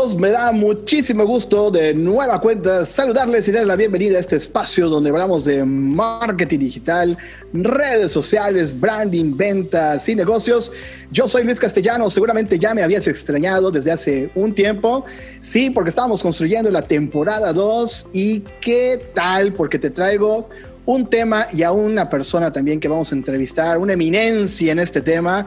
[0.00, 4.88] Me da muchísimo gusto de nueva cuenta saludarles y darles la bienvenida a este espacio
[4.88, 7.18] donde hablamos de marketing digital,
[7.52, 10.72] redes sociales, branding, ventas y negocios.
[11.10, 12.08] Yo soy Luis Castellano.
[12.08, 15.04] Seguramente ya me habías extrañado desde hace un tiempo.
[15.40, 18.08] Sí, porque estábamos construyendo la temporada 2.
[18.14, 19.52] ¿Y qué tal?
[19.52, 20.48] Porque te traigo
[20.86, 25.02] un tema y a una persona también que vamos a entrevistar, una eminencia en este
[25.02, 25.46] tema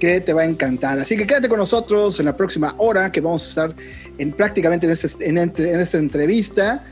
[0.00, 0.98] que te va a encantar.
[0.98, 3.82] Así que quédate con nosotros en la próxima hora que vamos a estar
[4.18, 6.84] en, prácticamente en, este, en, en esta entrevista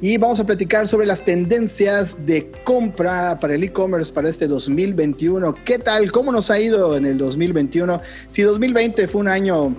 [0.00, 5.54] y vamos a platicar sobre las tendencias de compra para el e-commerce para este 2021.
[5.64, 6.10] ¿Qué tal?
[6.10, 8.00] ¿Cómo nos ha ido en el 2021?
[8.26, 9.76] Si 2020 fue un año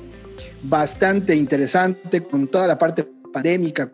[0.62, 3.92] bastante interesante con toda la parte pandémica,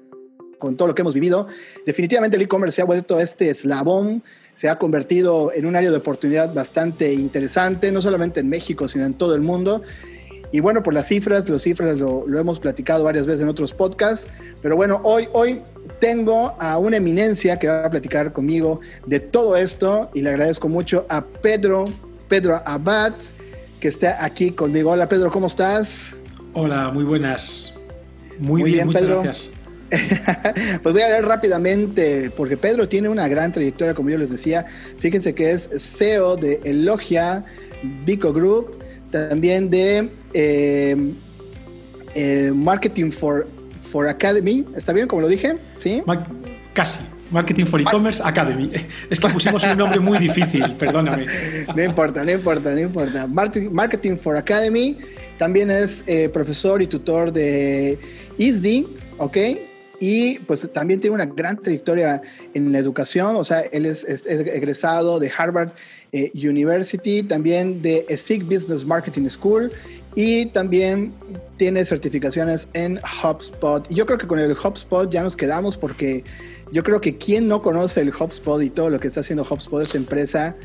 [0.59, 1.47] con todo lo que hemos vivido,
[1.85, 4.23] definitivamente el e-commerce se ha vuelto este eslabón
[4.59, 9.05] se ha convertido en un área de oportunidad bastante interesante, no solamente en México, sino
[9.05, 9.83] en todo el mundo.
[10.51, 14.27] Y bueno, por las cifras, las cifras lo, hemos platicado varias veces en otros podcasts,
[14.61, 15.61] pero bueno, hoy, hoy
[16.01, 20.67] tengo a una eminencia que va a platicar conmigo de todo esto y le agradezco
[20.67, 21.85] mucho a Pedro,
[22.27, 23.13] Pedro Abad,
[23.79, 24.91] que está aquí conmigo.
[24.91, 26.16] Hola Pedro, ¿cómo estás?
[26.51, 27.75] Hola, muy buenas.
[28.39, 29.53] Muy, bien, muchas gracias.
[30.83, 34.65] pues voy a ver rápidamente, porque Pedro tiene una gran trayectoria, como yo les decía.
[34.97, 37.43] Fíjense que es CEO de Elogia,
[38.05, 38.77] Vico Group,
[39.11, 41.13] también de eh,
[42.15, 43.47] eh, Marketing for,
[43.81, 44.65] for Academy.
[44.75, 45.55] ¿Está bien como lo dije?
[45.79, 46.01] Sí.
[46.73, 47.01] casi.
[47.31, 48.69] Marketing for E-Commerce Academy.
[49.09, 51.27] Es que pusimos un nombre muy difícil, perdóname.
[51.75, 53.27] No importa, no importa, no importa.
[53.27, 54.97] Marketing for Academy.
[55.37, 57.99] También es eh, profesor y tutor de
[58.37, 59.37] ISDI, ¿ok?
[60.00, 62.22] Y pues también tiene una gran trayectoria
[62.53, 65.72] en la educación, o sea, él es, egresado de Harvard
[66.12, 69.72] eh, University, también de SIG Business Marketing School
[70.16, 71.13] y también
[71.57, 73.85] tiene certificaciones en HubSpot.
[73.91, 76.23] Y yo creo que con el HubSpot ya nos quedamos porque
[76.72, 79.81] yo creo que quien no conoce el HubSpot y todo lo que está haciendo HubSpot,
[79.81, 80.56] esta empresa,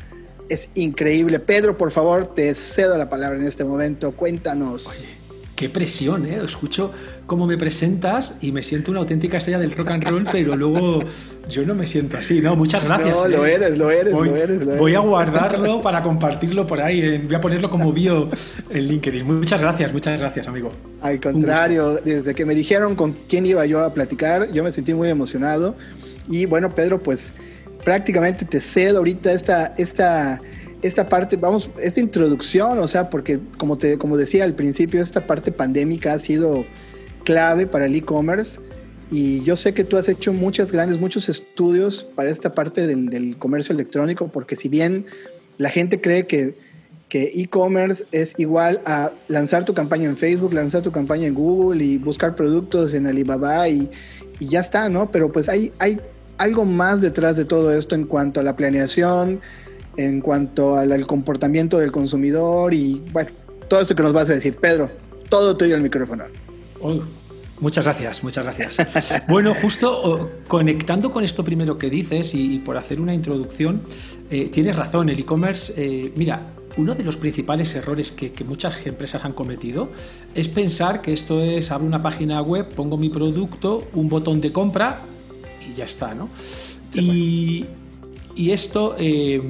[0.49, 1.39] es increíble.
[1.39, 4.11] Pedro, por favor, te cedo la palabra en este momento.
[4.11, 5.07] Cuéntanos.
[5.55, 6.39] Qué presión, ¿eh?
[6.43, 6.91] Escucho
[7.25, 11.01] cómo me presentas y me siento una auténtica estrella del rock and roll, pero luego
[11.49, 12.57] yo no me siento así, ¿no?
[12.57, 13.23] Muchas gracias.
[13.23, 13.53] No, lo, ¿eh?
[13.53, 16.99] eres, lo eres, voy, lo eres, Voy a guardarlo para compartirlo por ahí.
[16.99, 18.29] Eh, voy a ponerlo como bio
[18.69, 19.25] en LinkedIn.
[19.25, 20.71] Muchas gracias, muchas gracias, amigo.
[21.01, 24.93] Al contrario, desde que me dijeron con quién iba yo a platicar, yo me sentí
[24.93, 25.75] muy emocionado.
[26.27, 27.33] Y bueno, Pedro, pues
[27.85, 30.41] prácticamente te cedo ahorita esta, esta
[30.81, 35.21] esta parte, vamos, esta introducción, o sea, porque como, te, como decía al principio, esta
[35.21, 36.65] parte pandémica ha sido
[37.23, 38.59] clave para el e-commerce
[39.11, 43.35] y yo sé que tú has hecho muchas grandes, muchos estudios para esta parte del,
[43.37, 45.05] comercio electrónico, porque si bien
[45.57, 46.63] la gente cree que,
[47.17, 51.97] e-commerce es igual a lanzar tu campaña en Facebook, lanzar tu campaña en Google y
[51.97, 53.89] buscar productos en Alibaba y,
[54.37, 55.09] y ya está, ¿no?
[55.11, 56.01] Pero pues hay, hay
[56.37, 59.39] algo más detrás de todo esto en cuanto a la planeación,
[59.97, 63.31] en cuanto al, comportamiento del consumidor y bueno,
[63.67, 64.55] todo esto que nos vas a decir.
[64.55, 64.89] Pedro,
[65.29, 66.25] todo tuyo el micrófono.
[67.59, 69.23] muchas gracias, muchas gracias.
[69.27, 73.81] bueno, justo conectando con esto primero que dices y, por hacer una introducción,
[74.29, 76.45] eh, tienes razón, el e-commerce, eh, mira,
[76.77, 79.89] uno de los principales errores que, muchas empresas han cometido
[80.33, 84.51] es pensar que esto es, abro una página web, pongo mi producto, un botón de
[84.51, 84.99] compra
[85.67, 86.29] y ya está, ¿no?
[86.93, 87.65] y,
[88.35, 89.41] y esto eh,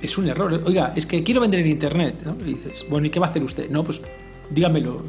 [0.00, 0.62] es un error.
[0.64, 2.16] Oiga, es que quiero vender en Internet.
[2.40, 3.68] Y dices, bueno, ¿y qué va a hacer usted?
[3.70, 4.02] No, pues
[4.50, 5.02] dígamelo.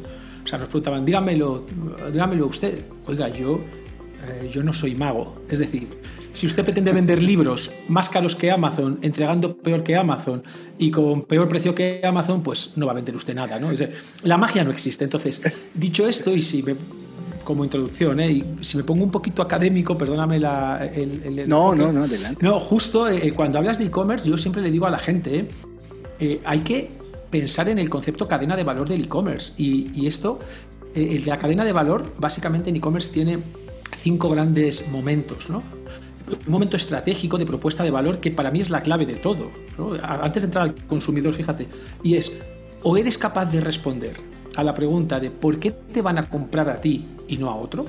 [0.44, 1.64] O sea, nos preguntaban, dígamelo,
[2.12, 2.84] dígamelo usted.
[3.06, 3.60] Oiga, yo,
[4.28, 5.42] eh, yo no soy mago.
[5.48, 5.88] Es decir,
[6.34, 10.42] si usted pretende vender libros más caros que Amazon, entregando peor que Amazon
[10.78, 13.70] y con peor precio que Amazon, pues no va a vender usted nada, ¿no?
[13.70, 13.94] Es decir,
[14.24, 15.04] la magia no existe.
[15.04, 15.40] Entonces,
[15.74, 16.74] dicho esto, y si me
[17.44, 18.30] como introducción, ¿eh?
[18.30, 22.44] y si me pongo un poquito académico, perdóname la, el, No, no, no, adelante.
[22.44, 25.48] No, justo eh, cuando hablas de e-commerce, yo siempre le digo a la gente,
[26.18, 26.90] eh, hay que
[27.30, 29.52] pensar en el concepto cadena de valor del e-commerce.
[29.56, 30.38] Y, esto,
[30.94, 33.40] la cadena de valor, básicamente en e-commerce tiene
[33.96, 35.62] cinco grandes momentos, ¿no?
[36.46, 39.50] un momento estratégico de propuesta de valor que para mí es la clave de todo.
[40.02, 41.66] Antes de entrar al consumidor, fíjate,
[42.02, 42.32] y es,
[42.82, 46.68] o eres capaz de responder a la pregunta de por qué te van a comprar
[46.70, 47.84] a ti y no a otro,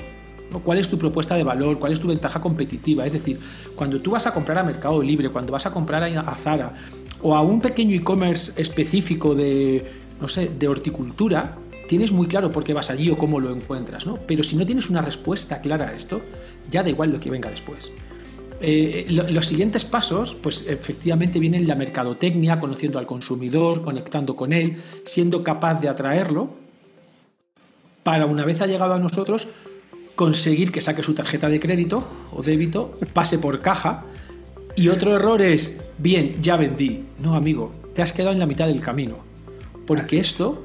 [0.64, 1.80] ¿Cuál es tu propuesta de valor?
[1.80, 3.06] ¿Cuál es tu ventaja competitiva?
[3.06, 3.40] Es decir,
[3.76, 6.74] cuando tú vas a comprar a Mercado Libre, cuando vas a comprar a Zara
[7.22, 9.86] o a un pequeño e-commerce específico de,
[10.22, 11.58] no sé, de horticultura,
[11.88, 14.16] tienes muy claro por qué vas allí o cómo lo encuentras, ¿no?
[14.16, 16.22] Pero si no tienes una respuesta clara a esto,
[16.70, 17.92] ya da igual lo que venga después.
[18.68, 24.82] Eh, los siguientes pasos, pues efectivamente vienen la mercadotecnia, conociendo al consumidor, conectando con él,
[25.04, 26.50] siendo capaz de atraerlo,
[28.02, 29.50] para una vez ha llegado a nosotros,
[30.16, 32.04] conseguir que saque su tarjeta de crédito
[32.34, 34.06] o débito, pase por caja.
[34.76, 37.06] Y otro error es, bien, ya vendí.
[37.20, 39.18] No, amigo, te has quedado en la mitad del camino.
[39.86, 40.65] Porque esto,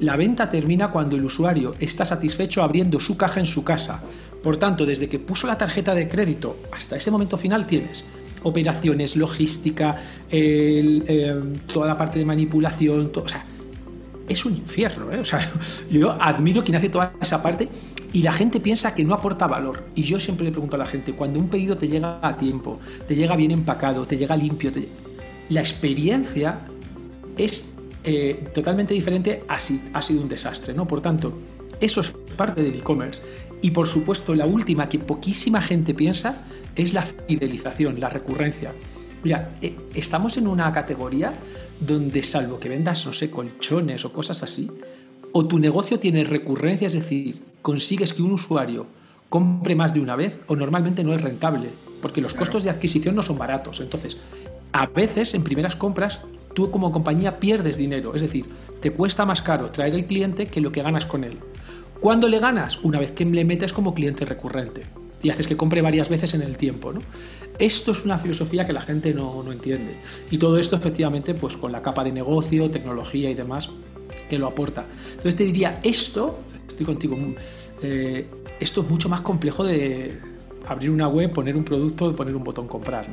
[0.00, 4.02] la venta termina cuando el usuario está satisfecho abriendo su caja en su casa.
[4.42, 8.04] Por tanto, desde que puso la tarjeta de crédito hasta ese momento final tienes
[8.42, 9.96] operaciones, logística,
[10.30, 11.38] eh,
[11.70, 13.44] toda la parte de manipulación, o sea,
[14.26, 15.12] es un infierno.
[15.12, 15.18] ¿eh?
[15.20, 15.40] O sea,
[15.90, 17.68] yo admiro quien hace toda esa parte
[18.12, 19.84] y la gente piensa que no aporta valor.
[19.94, 22.80] Y yo siempre le pregunto a la gente, cuando un pedido te llega a tiempo,
[23.06, 24.72] te llega bien empacado, te llega limpio,
[25.50, 26.58] la experiencia
[27.36, 27.74] es
[28.04, 30.74] eh, totalmente diferente ha, ha sido un desastre.
[30.74, 30.86] ¿no?
[30.86, 31.36] Por tanto,
[31.80, 33.22] eso es parte del e-commerce.
[33.62, 38.72] Y por supuesto, la última que poquísima gente piensa es la fidelización, la recurrencia.
[39.22, 41.34] Mira, eh, estamos en una categoría
[41.78, 44.70] donde salvo que vendas, no sé, colchones o cosas así,
[45.32, 48.86] o tu negocio tiene recurrencia, es decir, consigues que un usuario
[49.28, 51.70] compre más de una vez o normalmente no es rentable,
[52.02, 53.80] porque los costos de adquisición no son baratos.
[53.80, 54.16] Entonces,
[54.72, 56.22] a veces en primeras compras
[56.54, 58.46] tú como compañía pierdes dinero, es decir,
[58.80, 61.38] te cuesta más caro traer el cliente que lo que ganas con él.
[62.00, 62.80] ¿Cuándo le ganas?
[62.82, 64.82] Una vez que le metes como cliente recurrente
[65.22, 66.92] y haces que compre varias veces en el tiempo.
[66.92, 67.00] ¿no?
[67.58, 69.96] Esto es una filosofía que la gente no, no, entiende.
[70.30, 73.68] Y todo esto efectivamente pues con la capa de negocio, tecnología y demás
[74.28, 74.86] que lo aporta.
[75.10, 77.18] Entonces te diría, esto, estoy contigo,
[77.82, 78.26] eh,
[78.60, 80.18] esto es mucho más complejo de,
[80.70, 83.04] abrir una web, poner un producto, poner un botón comprar.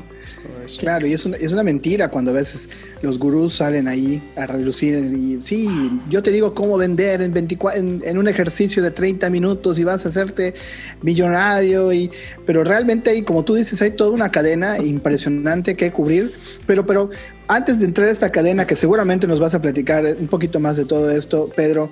[0.77, 2.69] Claro, y es una, es una, mentira cuando a veces
[3.01, 5.67] los gurús salen ahí a relucir y sí,
[6.07, 10.05] yo te digo cómo vender en, 24, en, un ejercicio de 30 minutos y vas
[10.05, 10.53] a hacerte
[11.01, 12.11] millonario, y,
[12.45, 16.31] pero realmente hay, como tú dices, hay toda una cadena impresionante que cubrir,
[16.67, 17.09] pero, pero
[17.47, 20.77] antes de entrar a esta cadena, que seguramente nos vas a platicar un poquito más
[20.77, 21.89] de todo esto, Pedro,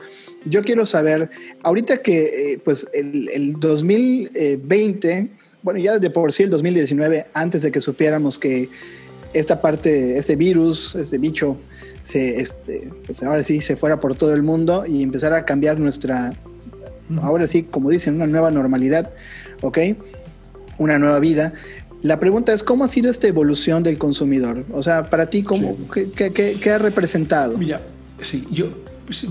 [0.48, 1.32] yo quiero saber,
[1.64, 5.32] ahorita que eh, pues el, el 2020
[5.66, 8.70] bueno, ya de por sí el 2019, antes de que supiéramos que
[9.34, 11.58] esta parte, este virus, este bicho,
[12.04, 15.80] se, este, pues ahora sí se fuera por todo el mundo y empezara a cambiar
[15.80, 16.34] nuestra,
[17.20, 19.10] ahora sí, como dicen, una nueva normalidad,
[19.64, 19.80] ¿ok?
[20.78, 21.52] Una nueva vida.
[22.04, 24.66] La pregunta es, ¿cómo ha sido esta evolución del consumidor?
[24.72, 27.58] O sea, para ti, ¿cómo, qué, ha representado?
[27.58, 27.82] Mira,
[28.22, 28.68] sí, yo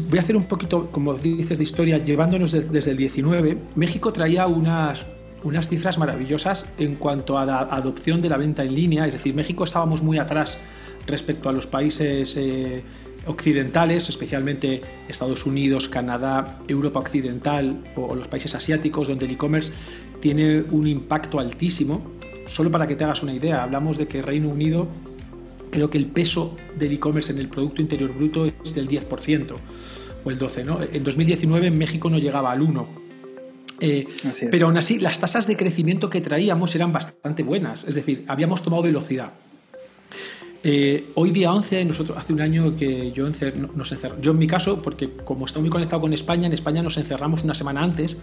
[0.08, 3.56] voy a hacer un poquito, como dices, de historia, llevándonos desde el 19.
[3.76, 5.06] México traía unas
[5.44, 9.34] unas cifras maravillosas en cuanto a la adopción de la venta en línea, es decir,
[9.34, 10.58] México estábamos muy atrás
[11.06, 12.82] respecto a los países eh,
[13.26, 19.72] occidentales, especialmente Estados Unidos, Canadá, Europa Occidental o, los países asiáticos, donde el e-commerce
[20.20, 22.02] tiene un impacto altísimo.
[22.46, 24.88] Solo para que te hagas una idea, hablamos de que Reino Unido,
[25.70, 29.54] creo que el peso del e-commerce en el Producto Interior Bruto es del 10%
[30.24, 30.64] o el 12%.
[30.64, 30.78] ¿no?
[30.82, 33.03] En 2019 en México no llegaba al 1%.
[33.80, 34.06] Eh,
[34.50, 38.62] pero aún así, las tasas de crecimiento que traíamos eran bastante buenas, es decir, habíamos
[38.62, 39.32] tomado velocidad.
[40.66, 44.46] Eh, hoy día 11, nosotros hace un año que yo nos encerramos, yo en mi
[44.46, 48.18] caso, porque como estoy muy conectado con España, en España nos encerramos una semana antes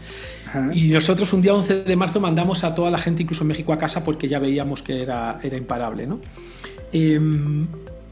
[0.73, 3.73] y nosotros un día 11 de marzo mandamos a toda la gente, incluso en México,
[3.73, 6.07] a casa porque ya veíamos que era, era imparable.
[6.07, 6.19] ¿no?
[6.91, 7.67] Em,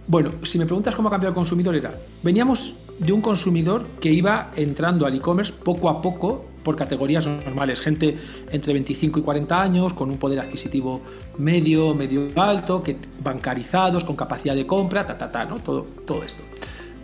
[0.06, 4.12] bueno, si me preguntas cómo ha cambiado el consumidor, era, veníamos de un consumidor que
[4.12, 8.16] iba entrando al e-commerce poco a poco por categorías normales, gente
[8.52, 11.02] entre 25 y 40 años, con un poder adquisitivo
[11.40, 15.56] medio, medio alto, que bancarizados, con capacidad de compra, ta, ta, ta, ¿no?
[15.56, 16.44] Todo, todo esto.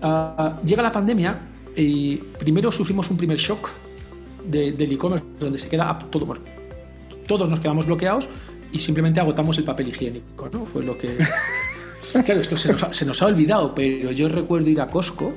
[0.04, 3.72] Ah, llega la pandemia y primero sufrimos un primer shock
[4.46, 6.44] del e-commerce donde se queda todo, bueno,
[7.28, 8.30] todos nos quedamos bloqueados
[8.72, 10.68] y simplemente agotamos el papel higiénico, ¿no?
[10.68, 11.10] Fue lo que...
[12.24, 15.34] Claro, esto se nos, se nos ha olvidado, pero yo recuerdo ir a Costco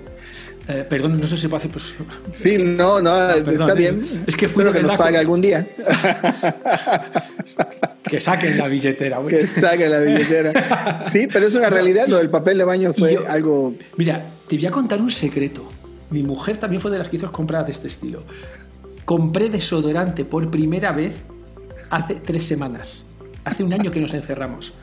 [0.70, 1.70] eh, perdón, no sé si se puede hacer.
[1.70, 1.94] Pues,
[2.30, 4.02] sí, no, no, ah, está bien.
[4.26, 5.66] Es que fui que nos pague algún día.
[8.04, 9.18] que saquen la billetera.
[9.26, 11.04] Que saquen la billetera.
[11.10, 12.06] Sí, pero es una realidad.
[12.06, 13.74] Lo del papel de baño fue algo.
[13.96, 15.66] Mira, te voy a contar un secreto.
[16.10, 18.22] Mi mujer también fue de las que hizo compras de este estilo.
[19.06, 21.22] Compré desodorante por primera vez
[21.88, 23.06] hace tres semanas.
[23.44, 24.74] Hace un año que nos encerramos.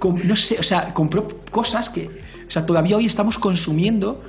[0.00, 2.06] no sé, o sea, compró cosas que.
[2.06, 4.22] O sea, todavía hoy estamos consumiendo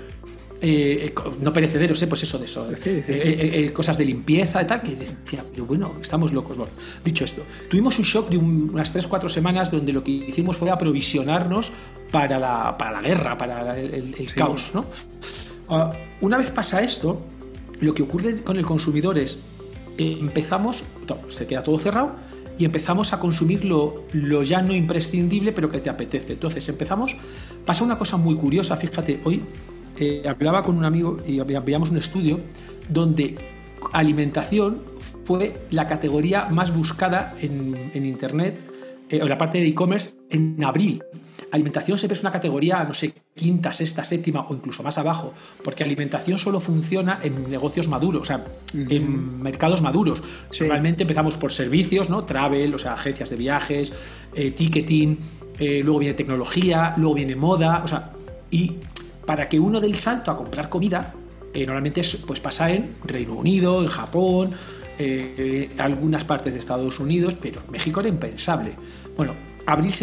[0.61, 4.93] eh, no perecederos, eh, pues eso de eso, eh, cosas de limpieza y tal, que
[4.93, 6.57] decía, pero bueno, estamos locos.
[7.03, 11.71] dicho esto, tuvimos un shock de unas 3-4 semanas donde lo que hicimos fue aprovisionarnos
[12.11, 14.71] para la, para la guerra, para el, caos.
[14.73, 14.85] ¿no?
[15.69, 17.21] Ah, una vez pasa esto,
[17.79, 19.43] lo que ocurre con el consumidor es,
[19.97, 20.83] empezamos,
[21.29, 22.15] se queda todo cerrado,
[22.57, 26.33] y empezamos a consumir lo, lo, ya no imprescindible, pero que te apetece.
[26.33, 27.15] Entonces empezamos,
[27.65, 29.41] pasa una cosa muy curiosa, fíjate, hoy
[29.99, 32.39] eh, hablaba con un amigo y veíamos un estudio
[32.89, 33.35] donde
[33.93, 34.83] alimentación
[35.25, 38.69] fue la categoría más buscada en, en Internet
[39.09, 41.03] eh, la parte de e-commerce en abril.
[41.51, 45.83] Alimentación siempre es una categoría, no sé, quinta, sexta, séptima o incluso más abajo, porque
[45.83, 50.21] alimentación solo funciona en negocios maduros, o sea, en mercados maduros.
[50.59, 52.23] Normalmente empezamos por servicios, ¿no?
[52.23, 53.91] Travel, o sea, agencias de viajes,
[54.35, 55.17] eh, ticketing,
[55.57, 58.11] eh, luego viene tecnología, luego viene moda, o sea,
[58.51, 58.75] y
[59.29, 61.13] para que uno dé el salto a comprar comida,
[61.53, 64.49] normalmente es, pues pasa en Reino Unido, en Japón,
[64.97, 68.71] eh, algunas partes de Estados Unidos, pero en México era impensable.
[69.15, 69.35] Bueno,
[69.67, 69.93] abril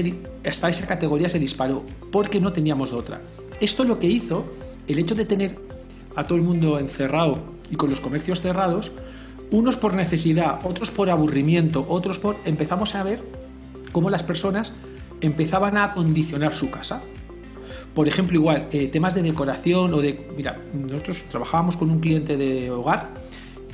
[0.49, 3.21] hasta esa categoría se disparó porque no teníamos otra.
[3.61, 4.47] Esto lo que hizo,
[4.87, 5.59] el hecho de tener
[6.15, 8.93] a todo el mundo encerrado y con los comercios cerrados,
[9.51, 12.37] unos por necesidad, otros por aburrimiento, otros por...
[12.45, 13.25] empezamos a ver
[13.91, 14.73] cómo las personas
[15.21, 17.03] empezaban a acondicionar su casa.
[17.97, 20.29] Por ejemplo, igual, eh, temas de decoración o de...
[20.37, 23.15] Mira, nosotros trabajábamos con un cliente de hogar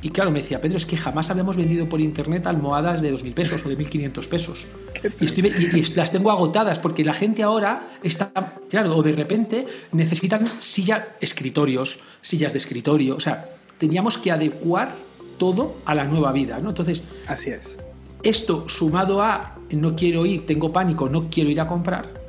[0.03, 3.33] y claro, me decía, Pedro, es que jamás habíamos vendido por internet almohadas de 2.000
[3.33, 4.67] pesos o de 1.500 pesos.
[5.19, 8.31] Y, las tengo agotadas porque la gente ahora está,
[8.69, 13.17] claro, o de repente necesitan silla, escritorios, sillas de escritorio.
[13.17, 13.45] O sea,
[13.77, 14.95] teníamos que adecuar
[15.37, 16.69] todo a la nueva vida, ¿no?
[16.69, 17.77] Entonces, así es.
[18.23, 22.22] Esto sumado a no quiero ir, tengo pánico, no quiero ir a comprar.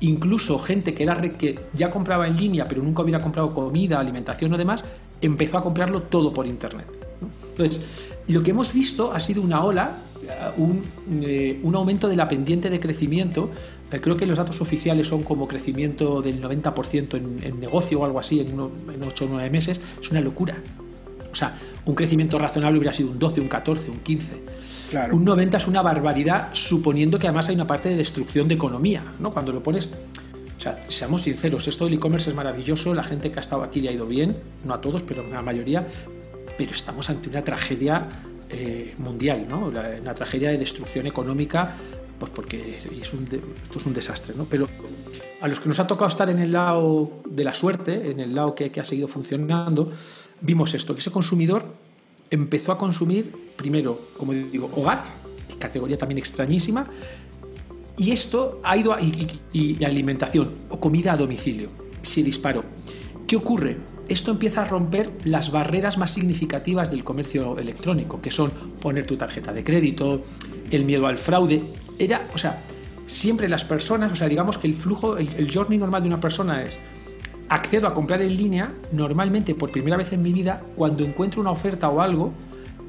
[0.00, 4.52] Incluso gente que, era, que ya compraba en línea pero nunca hubiera comprado comida, alimentación
[4.52, 4.84] o demás,
[5.20, 6.86] empezó a comprarlo todo por internet.
[7.50, 9.98] Entonces, lo que hemos visto ha sido una ola,
[10.56, 10.74] uh,
[11.22, 13.50] eh, un, aumento de la pendiente de crecimiento.
[13.90, 18.18] Eh, creo que los datos oficiales son como crecimiento del 90% en, negocio o algo
[18.18, 19.80] así en, 8 o 9 meses.
[20.00, 20.56] Es una locura.
[21.32, 24.34] O sea, un crecimiento razonable hubiera sido un 12, un 14, un 15.
[25.12, 29.02] Un 90 es una barbaridad, suponiendo que además hay una parte de destrucción de economía,
[29.18, 29.32] ¿no?
[29.32, 29.88] Cuando lo pones.
[30.88, 33.92] Seamos sinceros, esto del e-commerce es maravilloso, la gente que ha estado aquí le ha
[33.92, 35.86] ido bien, no a todos, pero a la mayoría,
[36.58, 38.08] pero estamos ante una tragedia
[38.50, 39.66] eh, mundial, ¿no?
[39.68, 41.76] una tragedia de destrucción económica,
[42.18, 44.34] pues porque es esto es un desastre.
[44.36, 44.46] ¿no?
[44.46, 44.68] Pero
[45.40, 48.34] a los que nos ha tocado estar en el lado de la suerte, en el
[48.34, 49.92] lado que, ha seguido funcionando,
[50.40, 51.64] vimos esto, que ese consumidor
[52.30, 55.02] empezó a consumir primero, como digo, hogar,
[55.58, 56.88] categoría también extrañísima,
[57.98, 61.70] y esto ha ido a y alimentación o comida a domicilio.
[62.02, 62.62] Se disparó.
[63.26, 63.78] ¿Qué ocurre?
[64.08, 69.16] esto empieza a romper las barreras más significativas del comercio electrónico, que son poner tu
[69.16, 70.22] tarjeta de crédito,
[70.70, 71.62] el miedo al fraude.
[71.98, 72.62] Era, o sea,
[73.06, 76.62] siempre las personas, o sea, digamos que el flujo, el, journey normal de una persona
[76.62, 76.78] es
[77.48, 81.50] accedo a comprar en línea, normalmente por primera vez en mi vida, cuando encuentro una
[81.50, 82.32] oferta o algo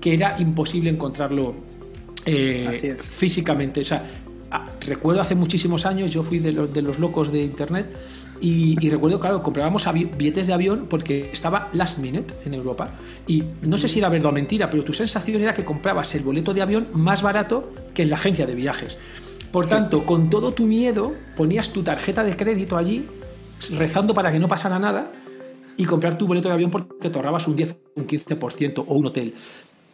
[0.02, 1.56] que era imposible encontrarlo
[2.26, 3.82] eh, físicamente.
[3.82, 4.04] O sea,
[4.88, 7.96] recuerdo hace muchísimos años, yo fui de, de los locos de Internet
[8.40, 9.88] y, recuerdo, claro, comprábamos
[10.18, 12.92] billetes de avión porque estaba last minute en Europa.
[13.26, 16.24] Y no sé si era verdad o mentira, pero tu sensación era que comprabas el
[16.24, 19.00] boleto de avión más barato que en la agencia de viajes.
[19.52, 23.08] Por tanto, con todo tu miedo, ponías tu tarjeta de crédito allí,
[23.72, 25.12] rezando para que no pasara nada,
[25.78, 29.06] y comprar tu boleto de avión porque te ahorrabas un 10, un 15% o un
[29.06, 29.34] hotel.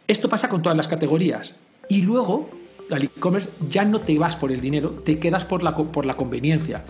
[0.06, 1.62] Esto pasa con todas las categorías.
[1.88, 2.50] Y luego,
[2.90, 6.14] al e-commerce ya no te vas por el dinero, te quedas por la, por la
[6.14, 6.84] conveniencia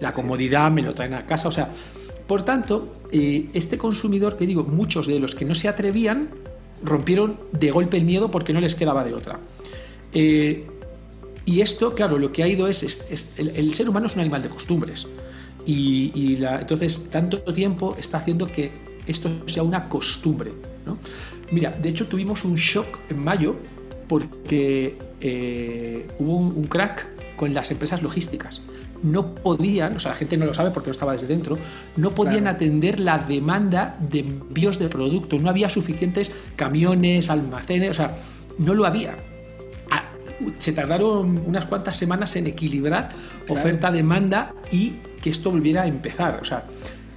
[0.00, 1.70] la comodidad, me lo traen a casa, o sea,
[2.26, 6.30] por tanto, eh, este consumidor que digo, muchos de los que no se atrevían,
[6.82, 9.40] rompieron de golpe el miedo porque no les quedaba de otra.
[10.12, 10.66] Eh,
[11.44, 13.06] y esto, claro, lo que ha ido es,
[13.36, 15.06] el, ser humano es un animal de costumbres.
[15.64, 18.72] Y, entonces, tanto tiempo está haciendo que
[19.06, 20.52] esto sea una costumbre.
[21.50, 23.56] Mira, de hecho tuvimos un shock en mayo
[24.08, 28.62] porque eh, hubo un crack con las empresas logísticas
[29.02, 31.58] no podían, o sea, la gente no lo sabe porque no estaba desde dentro,
[31.96, 35.38] no podían atender la demanda de envíos de producto.
[35.38, 38.14] No había suficientes camiones, almacenes, o sea,
[38.58, 39.16] no lo había.
[39.90, 40.04] Ah,
[40.58, 43.10] se tardaron unas cuantas semanas en equilibrar
[43.48, 46.40] oferta-demanda y que esto volviera a empezar.
[46.40, 46.66] O sea,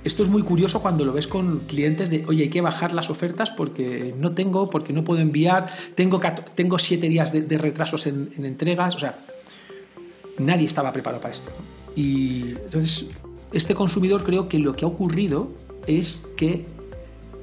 [0.03, 3.10] esto es muy curioso cuando lo ves con clientes de, oye, hay que bajar las
[3.10, 8.46] ofertas porque no tengo, porque no puedo enviar, tengo, siete días de, retrasos en, en
[8.46, 8.96] entregas.
[8.96, 9.18] O sea,
[10.38, 11.51] nadie estaba preparado para esto.
[11.96, 13.08] Y entonces,
[13.51, 15.51] este consumidor creo que lo que ha ocurrido
[15.86, 16.65] es que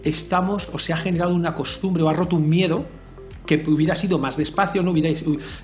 [0.03, 2.87] estamos, o se ha generado una costumbre, o ha roto un miedo
[3.47, 5.09] que hubiera sido más despacio, no hubiera,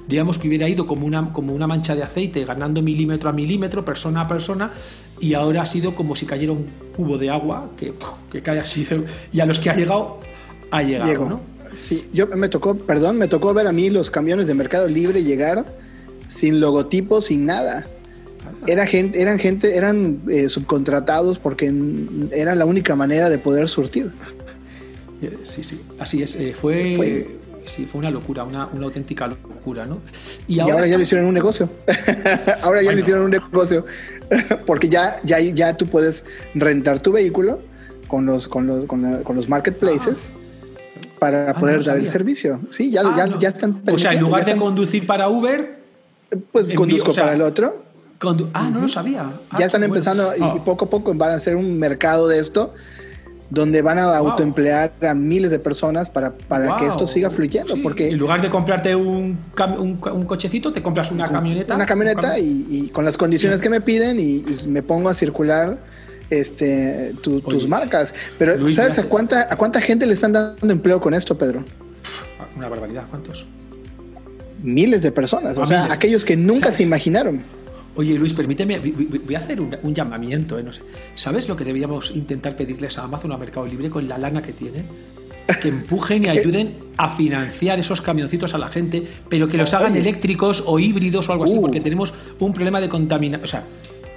[0.07, 3.85] digamos que hubiera ido como una, como una mancha de aceite, ganando milímetro a milímetro,
[3.85, 4.73] persona a persona,
[5.21, 7.93] y ahora ha sido como si cayera un cubo de agua que,
[8.31, 8.87] que cae así,
[9.33, 10.21] y a los que ha llegado,
[10.71, 11.41] ha llegado, ¿no?
[11.77, 15.25] Sí, yo me tocó, perdón, me tocó ver a mí los camiones de Mercado Libre
[15.25, 15.65] llegar
[16.29, 17.87] sin logotipo, sin nada.
[18.67, 21.73] Era gente, eran gente, eran eh, subcontratados porque
[22.31, 24.11] era la única manera de poder surtir.
[25.21, 26.37] Eh, sí, sí, así es.
[26.37, 30.01] Eh, fue, sí, fue una locura, una, auténtica locura, ¿no?
[30.49, 31.69] Y, ahora, ya lo hicieron un negocio.
[32.63, 33.87] ahora ya lo hicieron un negocio.
[34.67, 37.61] porque ya, ya, ya tú puedes rentar tu vehículo
[38.09, 40.31] con los, con los, con, los marketplaces.
[40.35, 40.39] Ah.
[41.19, 42.61] Para ah, poder dar el servicio.
[42.71, 43.81] Sí, ya, ya, ya están.
[43.91, 45.79] O sea, en lugar de conducir para Uber,
[46.51, 47.85] pues conduzco para el otro.
[48.55, 49.31] ah, no lo sabía.
[49.51, 52.75] Ah, ya están empezando y poco a poco van a hacer un mercado de esto
[53.53, 57.75] donde van a autoemplear a miles de personas para, para que esto siga fluyendo.
[57.83, 59.39] Porque en lugar de comprarte un,
[59.79, 61.75] un, cochecito, te compras una camioneta.
[61.75, 65.77] Una camioneta y, con las condiciones que me piden y, me pongo a circular
[66.31, 68.15] este, tus marcas.
[68.39, 71.63] Pero ¿sabes a cuánta, a cuánta gente le están dando empleo con esto, Pedro?
[72.57, 73.47] Una barbaridad, ¿cuántos?
[74.63, 77.43] Miles de personas, o sea, aquellos que nunca se imaginaron.
[77.95, 80.59] Oye, Luis, permíteme, voy a hacer un, llamamiento.
[80.59, 80.83] Eh, no sé.
[81.15, 84.53] ¿Sabes lo que deberíamos intentar pedirles a Amazon a Mercado Libre con la lana que
[84.53, 84.85] tienen?
[85.61, 89.95] Que empujen y ayuden a financiar esos camioncitos a la gente, pero que los hagan
[89.95, 91.61] eléctricos o híbridos o algo así, uh.
[91.61, 93.45] porque tenemos un problema de contaminación.
[93.45, 93.67] O sea,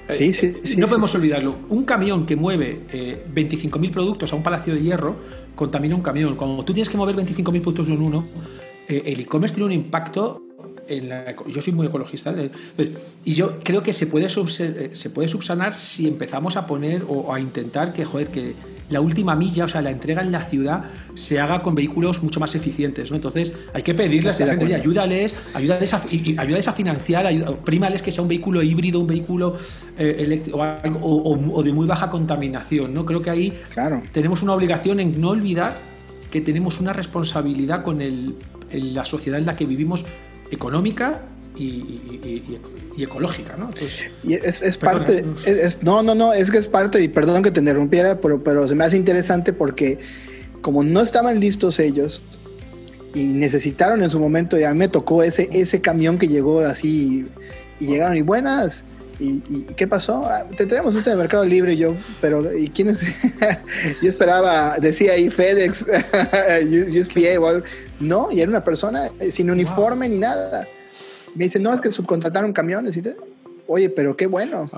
[0.09, 1.57] sí, sí, sí, no podemos olvidarlo.
[1.67, 5.17] Un camión que mueve eh, 25.000 productos a un palacio de hierro
[5.53, 6.35] contamina un camión.
[6.37, 8.25] Cuando tú tienes que mover 25.000 productos de un uno,
[8.87, 10.44] eh, el e-commerce tiene un impacto
[10.87, 12.33] yo soy muy ecologista
[13.23, 17.33] y yo creo que se puede, eh, se puede subsanar si empezamos a poner o
[17.33, 18.53] a intentar que, joder, que
[18.89, 20.83] la última milla, o sea, la entrega en la ciudad
[21.15, 23.15] se haga con vehículos mucho más eficientes, ¿no?
[23.15, 26.01] Entonces hay que pedirle a esta gente, ayúdales, ayúdales a,
[26.37, 27.25] ayúdales a financiar,
[27.63, 29.57] prímales que sea un vehículo híbrido, un vehículo
[29.97, 30.59] eh, eléctrico
[31.01, 33.05] o, de muy baja contaminación, ¿no?
[33.05, 33.57] Creo que ahí
[34.11, 35.75] tenemos una obligación en no olvidar
[36.29, 38.35] que tenemos una responsabilidad con el,
[38.71, 40.05] la sociedad en la que vivimos
[40.51, 41.21] económica
[41.57, 42.59] y,
[42.97, 43.69] ecológica, ¿no?
[44.23, 45.23] y es, parte,
[45.81, 48.75] no, no, no, es que es parte, y perdón que te interrumpiera, pero, pero se
[48.75, 49.99] me hace interesante porque
[50.61, 52.23] como no estaban listos ellos
[53.13, 57.25] y necesitaron en su momento, ya me tocó ese, ese camión que llegó así
[57.79, 58.83] y llegaron y buenas.
[59.19, 59.39] ¿Y,
[59.77, 60.25] qué pasó?
[60.25, 63.01] Ah, te traemos este de Mercado Libre y yo, pero ¿y quién es?
[64.01, 65.85] yo esperaba, decía ahí FedEx,
[66.99, 67.63] USPA igual.
[67.99, 70.67] No, y era una persona sin uniforme ni nada.
[71.35, 72.97] Me dice, no, es que subcontrataron camiones.
[72.97, 73.03] Y
[73.67, 74.69] Oye, pero qué bueno.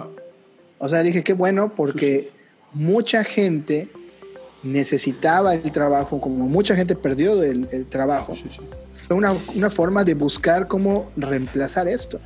[0.77, 2.31] O sea, dije, qué bueno porque
[2.73, 3.89] mucha gente
[4.63, 8.33] necesitaba el trabajo, como mucha gente perdió el, el trabajo.
[9.07, 12.19] Fue una, una forma de buscar cómo reemplazar esto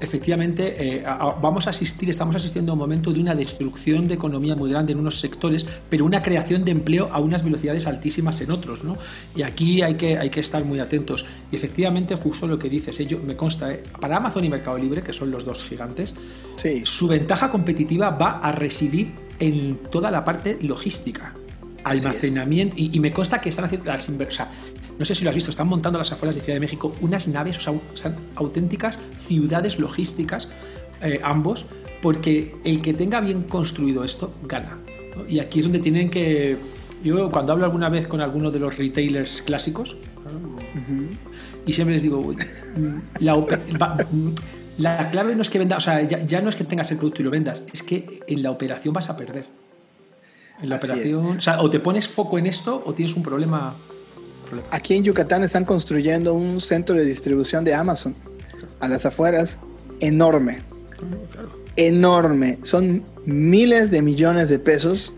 [0.00, 1.04] efectivamente eh,
[1.40, 4.92] vamos a asistir, estamos asistiendo a un momento de una destrucción de economía muy grande
[4.92, 8.96] en unos sectores, pero una creación de empleo a unas velocidades altísimas en otros, ¿no?
[9.36, 11.26] Y aquí hay que, hay que estar muy atentos.
[11.52, 15.02] Y efectivamente, justo lo que dices, eh, me consta, eh, para Amazon y Mercado Libre,
[15.02, 16.14] que son los dos gigantes,
[16.84, 21.32] su ventaja competitiva va a residir en toda la parte logística
[21.84, 24.50] almacenamiento y, me consta que están haciendo las o sea,
[25.00, 27.26] no sé si lo has visto, están montando las afueras de Ciudad de México unas
[27.26, 30.50] naves, o sea, están auténticas ciudades logísticas,
[31.00, 31.64] eh, ambos,
[32.02, 34.76] porque el que tenga bien construido esto, gana.
[35.26, 36.58] Y aquí es donde tienen que...
[37.02, 39.96] Yo cuando hablo alguna vez con alguno de los retailers clásicos,
[41.64, 42.34] y siempre les digo,
[43.20, 43.42] la,
[44.76, 46.98] la, clave no es que vendas, o sea, ya, ya no es que tengas el
[46.98, 49.46] producto y lo vendas, es que en la operación vas a perder.
[50.60, 53.74] En la operación, o, sea, o te pones foco en esto o tienes un problema
[54.70, 58.14] Aquí en Yucatán están construyendo un centro de distribución de Amazon
[58.80, 59.58] a las afueras
[60.00, 60.58] enorme.
[61.76, 62.58] Enorme.
[62.62, 65.14] Son miles de millones de pesos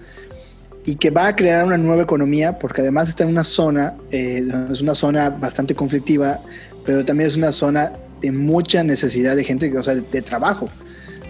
[0.84, 4.46] y que va a crear una nueva economía porque además está en una zona, eh,
[4.70, 6.40] es una zona bastante conflictiva,
[6.84, 10.68] pero también es una zona de mucha necesidad de gente, o sea, de trabajo.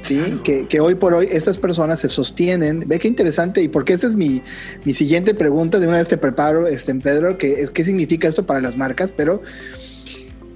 [0.02, 0.40] ¿Sí?
[0.44, 2.84] Que, hoy por hoy estas personas se sostienen.
[2.86, 4.42] Ve qué interesante y porque esa es mi,
[4.84, 5.78] mi siguiente pregunta.
[5.78, 9.12] De una vez te preparo, este, Pedro, que es qué significa esto para las marcas,
[9.16, 9.42] pero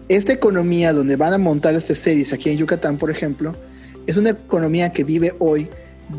[0.08, 3.52] esta economía donde van a montar este series aquí en Yucatán, por ejemplo,
[4.06, 5.68] es una economía que vive hoy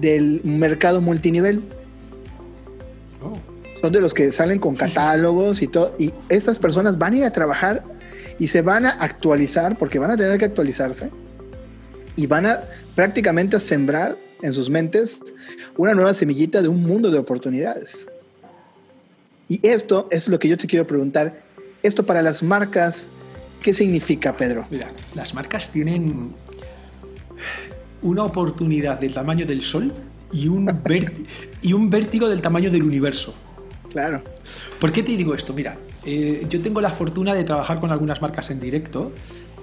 [0.01, 1.61] del mercado multinivel.
[3.21, 3.37] Oh.
[3.81, 5.93] Son de los que salen con catálogos y todo.
[5.99, 7.83] Y estas personas van a ir a trabajar
[8.39, 11.09] y se van a actualizar porque van a tener que actualizarse
[12.15, 12.61] y van a
[12.97, 15.21] prácticamente a sembrar en sus mentes
[15.77, 18.07] una nueva semillita de un mundo de oportunidades.
[19.47, 21.43] Y esto es lo que yo te quiero preguntar.
[21.83, 23.05] Esto para las marcas,
[23.61, 24.65] ¿qué significa, Pedro?
[24.71, 26.33] Mira, las marcas tienen
[28.01, 29.93] una oportunidad del tamaño del sol
[30.31, 30.67] y un,
[31.61, 33.35] y un vértigo del tamaño del universo.
[33.91, 34.23] Claro.
[34.79, 35.53] ¿Por qué te digo esto?
[35.53, 39.11] Mira, eh, yo tengo la fortuna de trabajar con algunas marcas en directo,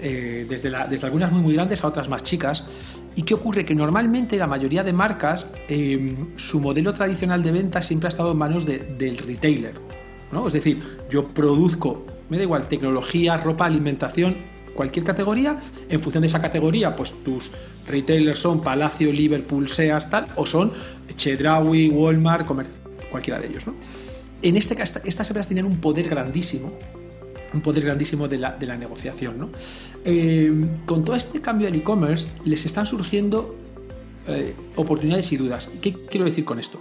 [0.01, 2.65] eh, desde, desde, algunas muy muy grandes a otras más chicas.
[3.17, 3.65] ¿Y qué ocurre?
[3.65, 8.33] Que normalmente la mayoría de marcas, eh, su modelo tradicional de venta siempre ha estado
[8.33, 9.75] en manos del retailer.
[10.33, 10.47] ¿no?
[10.47, 14.37] Es decir, yo produzco, me da igual, tecnología, ropa, alimentación,
[14.75, 17.53] cualquier categoría, en función de esa categoría, pues tus
[17.87, 20.73] retailers son Palacio, Liverpool, Sears, tal, o son
[21.15, 22.47] Chedraui, Walmart,
[23.11, 23.67] cualquiera de ellos.
[23.67, 23.75] ¿no?
[24.43, 26.73] En este caso, estas empresas tienen un poder grandísimo,
[27.55, 29.39] un poder grandísimo de la, negociación.
[29.39, 29.51] ¿no?
[30.05, 30.53] Eh,
[30.87, 33.57] con todo este cambio del e-commerce, les están surgiendo
[34.27, 35.71] eh, oportunidades y dudas.
[35.81, 36.81] ¿Qué quiero decir con esto?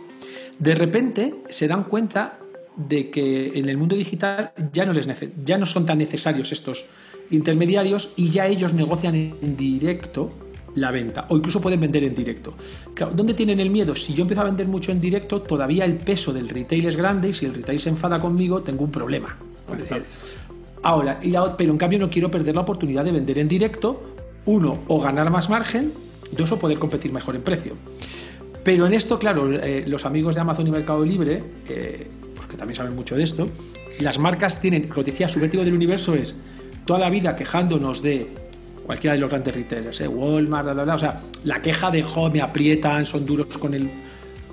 [0.60, 2.40] De repente se dan cuenta
[2.76, 5.08] de que en el mundo digital ya no, les
[5.46, 6.88] ya no son tan necesarios estos
[7.30, 10.32] intermediarios y ya ellos negocian en directo
[10.76, 12.56] la venta o incluso pueden vender en directo.
[12.94, 13.96] Claro, ¿Dónde tienen el miedo?
[13.96, 17.30] Si yo empiezo a vender mucho en directo, todavía el peso del retail es grande
[17.30, 19.38] y si el retail se enfada conmigo, tengo un problema.
[20.84, 21.18] Ahora,
[21.58, 24.04] pero en cambio no quiero perder la oportunidad de vender en directo,
[24.46, 25.94] uno, o ganar más margen,
[26.32, 27.74] dos, o poder competir mejor en precio.
[28.64, 32.76] Pero en esto, claro, eh, los amigos de Amazon y Mercado Libre, eh, porque también
[32.76, 33.48] saben mucho de esto,
[34.00, 36.36] las marcas tienen, que decía, su vértigo del universo es
[36.86, 38.28] toda la vida quejándonos de
[38.86, 40.08] cualquiera de los grandes retailers, ¿eh?
[40.08, 43.74] Walmart, bla, bla, bla, o sea, la queja de, jo, me aprietan, son duros con
[43.74, 43.90] el...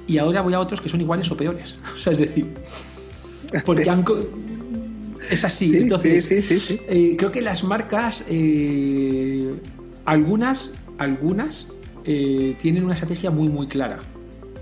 [0.06, 1.76] Y ahora voy a otros que son iguales o peores.
[1.96, 2.52] O sea, es decir,
[3.64, 4.04] porque han...
[5.30, 5.76] Es así.
[5.76, 6.30] Entonces,
[6.88, 9.54] eh, creo que las marcas, eh,
[10.04, 11.72] algunas, algunas
[12.04, 14.00] tienen una estrategia muy, muy clara.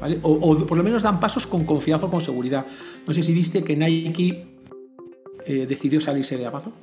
[0.00, 0.18] ¿vale?
[0.22, 2.66] O, o, por lo menos dan pasos con confianza o con seguridad.
[3.06, 4.46] No sé si viste que Nike
[5.46, 6.74] decidió salirse de Amazon.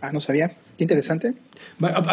[0.00, 0.56] Ah, no sabía.
[0.78, 1.34] Qué interesante.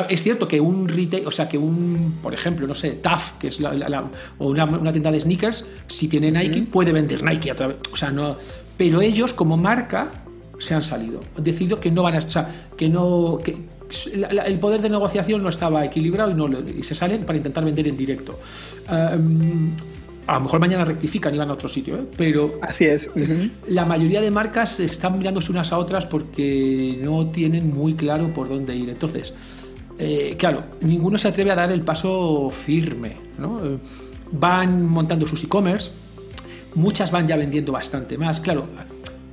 [0.10, 3.48] Es cierto que un retail, o sea, que un, por ejemplo, no sé, TAF, que
[3.48, 7.78] es la, o una, tienda de sneakers, si tiene Nike, puede vender Nike a través.
[7.94, 8.38] O sea, no.
[8.78, 10.12] Pero ellos, como marca,
[10.60, 11.20] se han salido.
[11.38, 12.22] Han decidido que no van a.
[12.22, 13.38] Sea, que no.
[13.44, 13.58] Que
[14.46, 17.88] el poder de negociación no estaba equilibrado y, no, y se salen para intentar vender
[17.88, 18.40] en directo.
[18.90, 19.72] Um,
[20.28, 22.04] a lo mejor mañana rectifican y van a otro sitio, ¿eh?
[22.18, 23.10] pero así es.
[23.68, 28.50] La mayoría de marcas están mirándose unas a otras porque no tienen muy claro por
[28.50, 28.90] dónde ir.
[28.90, 29.34] Entonces,
[29.98, 33.16] eh, claro, ninguno se atreve a dar el paso firme.
[33.40, 33.66] ¿no?
[33.66, 33.78] Eh,
[34.32, 35.92] van montando sus e-commerce,
[36.76, 38.40] muchas van ya vendiendo bastante más.
[38.40, 38.68] Claro,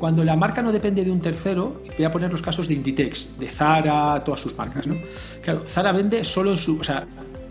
[0.05, 3.39] cuando la marca no depende de un tercero, voy a poner los casos de Inditex,
[3.39, 4.87] de Zara, todas sus marcas.
[4.87, 4.97] ¿no?
[5.43, 6.77] Claro, Zara vende solo en su.
[6.77, 7.07] O sea,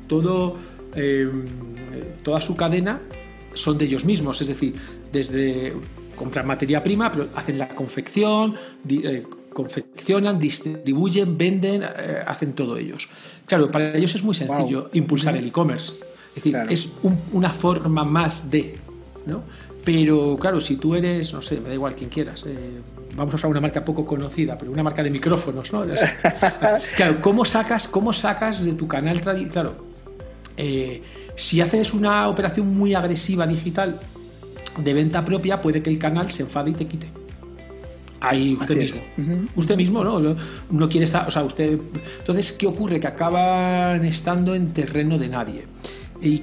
[0.07, 0.55] todo.
[2.21, 3.01] toda su cadena
[3.55, 4.75] son de ellos mismos, es decir,
[5.11, 5.73] desde
[6.15, 8.53] comprar materia prima, pero hacen la confección,
[8.87, 13.09] eh, confeccionan, distribuyen, venden, eh, hacen todo ellos.
[13.47, 15.93] Claro, para ellos es muy sencillo impulsar el e-commerce.
[16.35, 16.93] Es decir, es
[17.31, 18.75] una forma más de,
[19.25, 19.41] ¿no?
[19.83, 22.81] Pero claro, si tú eres, no sé, me da igual quien quieras, eh,
[23.15, 25.83] vamos a usar una marca poco conocida, pero una marca de micrófonos, ¿no?
[26.95, 29.51] claro, ¿cómo sacas, cómo sacas de tu canal tradicional?
[29.51, 29.75] Claro,
[31.35, 33.99] si haces una operación muy agresiva digital
[34.77, 37.07] de venta propia, puede que el canal se enfade y te quite.
[38.23, 39.01] Ahí usted mismo.
[39.55, 40.35] Usted mismo, ¿no?
[40.71, 41.27] No quiere estar.
[41.27, 41.77] O sea, usted.
[42.19, 42.99] Entonces, ¿qué ocurre?
[42.99, 45.65] Que acaban estando en terreno de nadie.
[46.21, 46.41] Y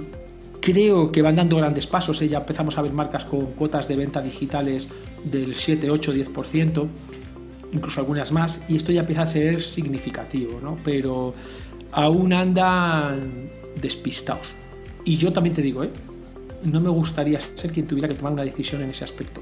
[0.60, 2.20] creo que van dando grandes pasos.
[2.22, 2.28] ¿eh?
[2.28, 4.88] Ya empezamos a ver marcas con cuotas de venta digitales
[5.24, 6.88] del 7, 8, 10%,
[7.72, 8.64] incluso algunas más.
[8.68, 10.76] Y esto ya empieza a ser significativo, ¿no?
[10.84, 11.34] Pero
[11.92, 13.48] aún andan
[13.80, 14.56] despistados.
[15.04, 15.90] Y yo también te digo, ¿eh?
[16.62, 19.40] no me gustaría ser quien tuviera que tomar una decisión en ese aspecto.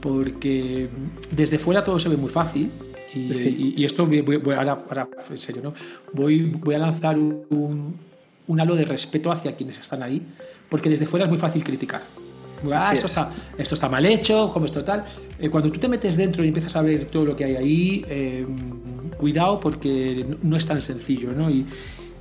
[0.00, 0.88] Porque
[1.30, 2.70] desde fuera todo se ve muy fácil.
[3.12, 5.74] Y, esto voy, ahora, en serio, ¿no?
[6.12, 7.96] Voy, voy a lanzar un,
[8.50, 10.22] un halo de respeto hacia quienes están ahí,
[10.68, 12.02] porque desde fuera es muy fácil criticar.
[12.72, 15.02] Ah, esto, está, esto está mal hecho, como esto tal.
[15.38, 18.04] Eh, cuando tú te metes dentro y empiezas a ver todo lo que hay ahí,
[18.08, 18.46] eh,
[19.16, 21.50] cuidado porque no es tan sencillo, ¿no?
[21.50, 21.66] Y,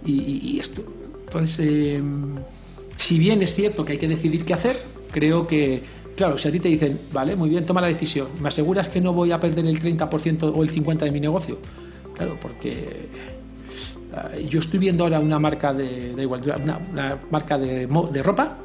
[0.05, 0.81] y esto,
[1.29, 2.01] entonces, eh,
[2.97, 4.77] si bien es cierto que hay que decidir qué hacer,
[5.11, 5.83] creo que,
[6.15, 8.99] claro, si a ti te dicen, vale, muy bien, toma la decisión, ¿me aseguras que
[8.99, 11.59] no voy a perder el 30% o el 50% de mi negocio?
[12.15, 13.07] Claro, porque
[14.47, 17.87] yo estoy viendo ahora una marca de, igual, una, marca de,
[18.23, 18.57] ropa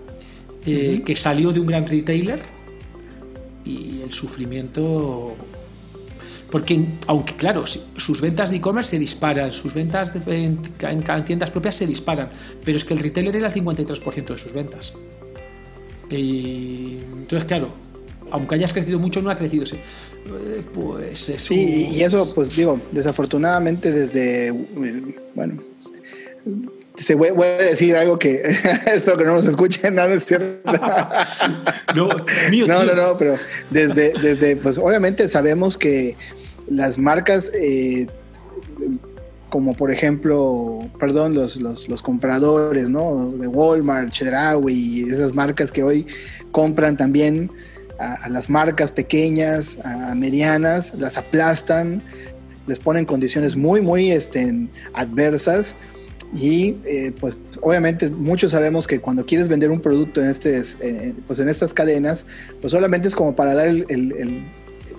[0.67, 2.41] eh, que salió de un gran retailer
[3.65, 5.37] y el sufrimiento
[6.51, 10.63] porque, aunque claro, sus ventas de e-commerce se disparan, sus ventas en,
[11.25, 12.31] tiendas propias se disparan,
[12.65, 14.93] pero es que el retailer era el 53% de sus ventas.
[16.11, 17.75] Y, entonces, claro,
[18.31, 19.65] aunque hayas crecido mucho, no ha crecido.
[19.65, 21.55] Eh, pues eso.
[21.55, 24.53] Sí, y eso, pues digo, desafortunadamente desde,
[25.35, 25.63] bueno,
[26.97, 28.43] se voy, a decir algo que
[28.87, 30.71] espero que no nos escuchen, nada es cierto.
[31.95, 32.09] no,
[32.67, 33.35] no, no, pero
[33.71, 36.17] desde, desde, pues obviamente sabemos que
[36.69, 38.07] las marcas, eh,
[39.49, 43.27] como por ejemplo, perdón, los, los, compradores, ¿no?
[43.31, 46.07] De Walmart, Chedraui, esas marcas que hoy
[46.53, 47.51] compran también
[47.99, 52.03] a, las marcas pequeñas, a medianas, las aplastan,
[52.67, 55.77] les ponen condiciones muy, muy este, adversas
[56.35, 61.15] y eh, pues obviamente muchos sabemos que cuando quieres vender un producto en, este, eh,
[61.27, 62.27] pues en estas cadenas,
[62.61, 64.45] pues solamente es como para dar el,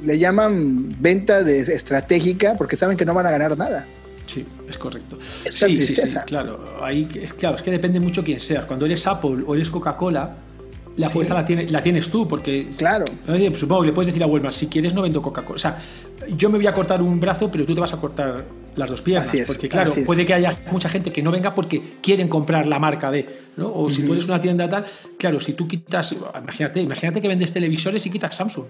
[0.03, 3.85] le llaman venta de estratégica porque saben que no van a ganar nada.
[4.25, 5.17] Sí, es correcto.
[5.21, 6.77] sí, sí, sí, claro.
[6.81, 8.65] Ahí, es, claro, es que depende mucho quién sea.
[8.65, 10.35] Cuando eres Apple o eres Coca-Cola,
[10.97, 12.67] la fuerza la, tiene, la tienes tú, porque.
[12.77, 13.05] Claro.
[13.53, 15.55] supongo que le puedes decir a Walmart, si quieres no vendo Coca-Cola.
[15.55, 15.77] O sea,
[16.35, 19.01] yo me voy a cortar un brazo, pero tú te vas a cortar las dos
[19.01, 19.31] piernas.
[19.45, 23.11] porque, claro, puede que haya mucha gente que no venga porque quieren comprar la marca
[23.11, 23.27] de.
[23.57, 23.71] ¿no?
[23.73, 24.85] O si tú eres una tienda tal,
[25.17, 26.15] claro, si tú quitas.
[26.41, 28.65] Imagínate, imagínate que vendes televisores y quitas Samsung.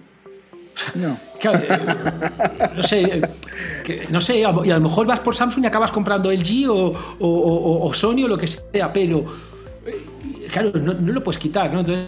[0.96, 1.18] No.
[1.46, 5.92] Eh, no sé, eh, no sé, y a lo mejor vas por Samsung y acabas
[5.92, 9.26] comprando LG o, o, o Sony o lo que sea, pero
[10.52, 11.80] claro, no, lo puedes quitar, ¿no?
[11.80, 12.08] Entonces,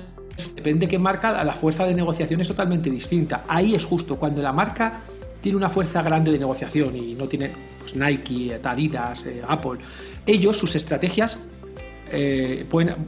[0.56, 3.44] depende de qué marca, la fuerza de negociación es totalmente distinta.
[3.48, 5.02] Ahí es justo, cuando la marca
[5.42, 9.80] tiene una fuerza grande de negociación y no tiene pues, Nike, Adidas, eh, Apple,
[10.26, 11.44] ellos, sus estrategias
[12.12, 12.66] eh,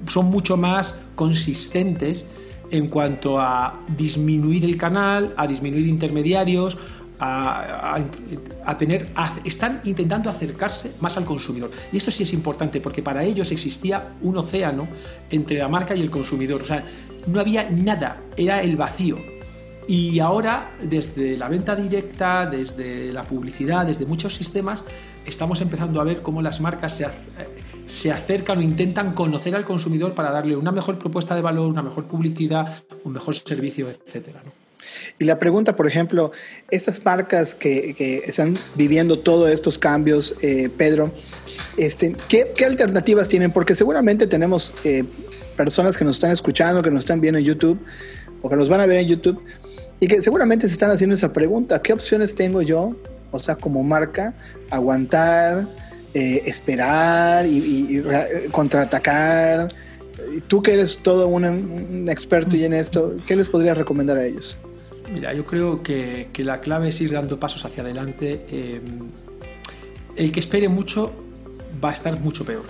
[0.08, 2.26] son mucho más consistentes
[2.72, 6.78] en cuanto a disminuir el canal, a disminuir intermediarios,
[7.20, 9.08] a, tener,
[9.44, 11.72] están intentando acercarse más al consumidor.
[11.92, 14.88] Y esto sí es importante porque para ellos existía un océano
[15.30, 16.62] entre la marca y el consumidor.
[16.62, 16.84] O sea,
[17.28, 19.18] no había nada, era el vacío.
[19.88, 24.86] Y ahora, desde la venta directa, desde la publicidad, desde muchos sistemas,
[25.26, 27.08] estamos empezando a ver cómo las marcas se,
[27.88, 31.82] se acercan o intentan conocer al consumidor para darle una mejor propuesta de valor, una
[31.82, 34.44] mejor publicidad, un mejor servicio, etcétera.
[35.18, 36.32] Y la pregunta, por ejemplo,
[36.72, 41.12] estas marcas que, están viviendo todos estos cambios, eh, Pedro,
[41.78, 43.52] este, ¿qué, alternativas tienen?
[43.52, 45.04] Porque seguramente tenemos eh,
[45.58, 47.80] personas que nos están escuchando, que nos están viendo en YouTube
[48.42, 49.42] o que nos van a ver en YouTube
[50.00, 52.96] y que seguramente se están haciendo esa pregunta, ¿qué opciones tengo yo?
[53.32, 54.34] O sea, como marca,
[54.70, 55.68] aguantar,
[56.14, 58.02] eh, esperar y,
[58.52, 59.68] contraatacar.
[60.48, 64.26] Tú que eres todo un, un experto y en esto, ¿qué les podrías recomendar a
[64.26, 64.58] ellos?
[65.14, 68.46] Mira, yo creo que, la clave es ir dando pasos hacia adelante.
[68.50, 68.82] Eh,
[70.16, 71.14] el que espere mucho
[71.84, 72.66] va a estar mucho peor.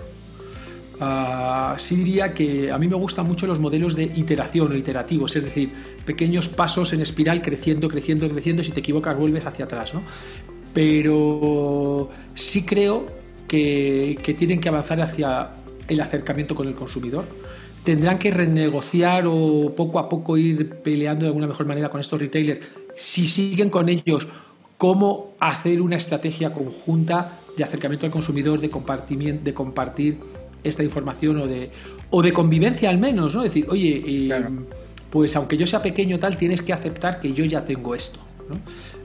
[1.02, 5.34] Uh, sí diría que a mí me gustan mucho los modelos de iteración o iterativos,
[5.38, 5.72] es decir,
[6.06, 10.04] pequeños pasos en espiral creciendo, creciendo, creciendo, si te equivocas vuelves hacia atrás, ¿no?
[10.74, 13.06] Pero sí creo
[13.48, 15.52] que, que tienen que avanzar hacia
[15.88, 17.26] el acercamiento con el consumidor
[17.84, 22.20] tendrán que renegociar o poco a poco ir peleando de alguna mejor manera con estos
[22.20, 22.60] retailers.
[22.96, 24.28] Si siguen con ellos,
[24.78, 28.70] cómo hacer una estrategia conjunta de acercamiento al consumidor, de,
[29.44, 30.18] de compartir
[30.64, 31.72] esta información o de,
[32.10, 33.44] o de convivencia al menos, ¿no?
[33.44, 34.32] Decir, oye, eh,
[35.10, 38.20] pues aunque yo sea pequeño tal, tienes que aceptar que yo ya tengo esto.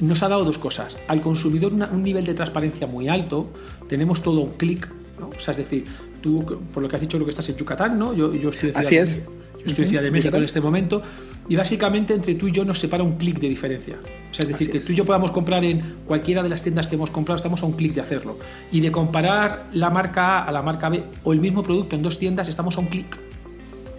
[0.00, 0.96] nos ha dado dos cosas.
[1.06, 3.52] Al consumidor un nivel de transparencia muy alto,
[3.90, 4.88] tenemos todo un clic,
[5.20, 5.84] o sea, es decir,
[6.22, 8.14] tú, por lo que has dicho, lo que estás en Yucatán, ¿no?
[8.14, 9.18] Yo, yo estoy Así es.
[9.62, 11.02] Yo estoy en Ciudad de México en este momento
[11.48, 13.96] y básicamente entre tú y yo nos separa un clic de diferencia.
[14.30, 16.86] O sea, es decir, que tú y yo podamos comprar en cualquiera de las tiendas
[16.86, 18.38] que hemos comprado, estamos a un clic de hacerlo.
[18.70, 22.02] Y de comparar la marca A a la marca B o el mismo producto en
[22.02, 23.18] dos tiendas, estamos a un clic.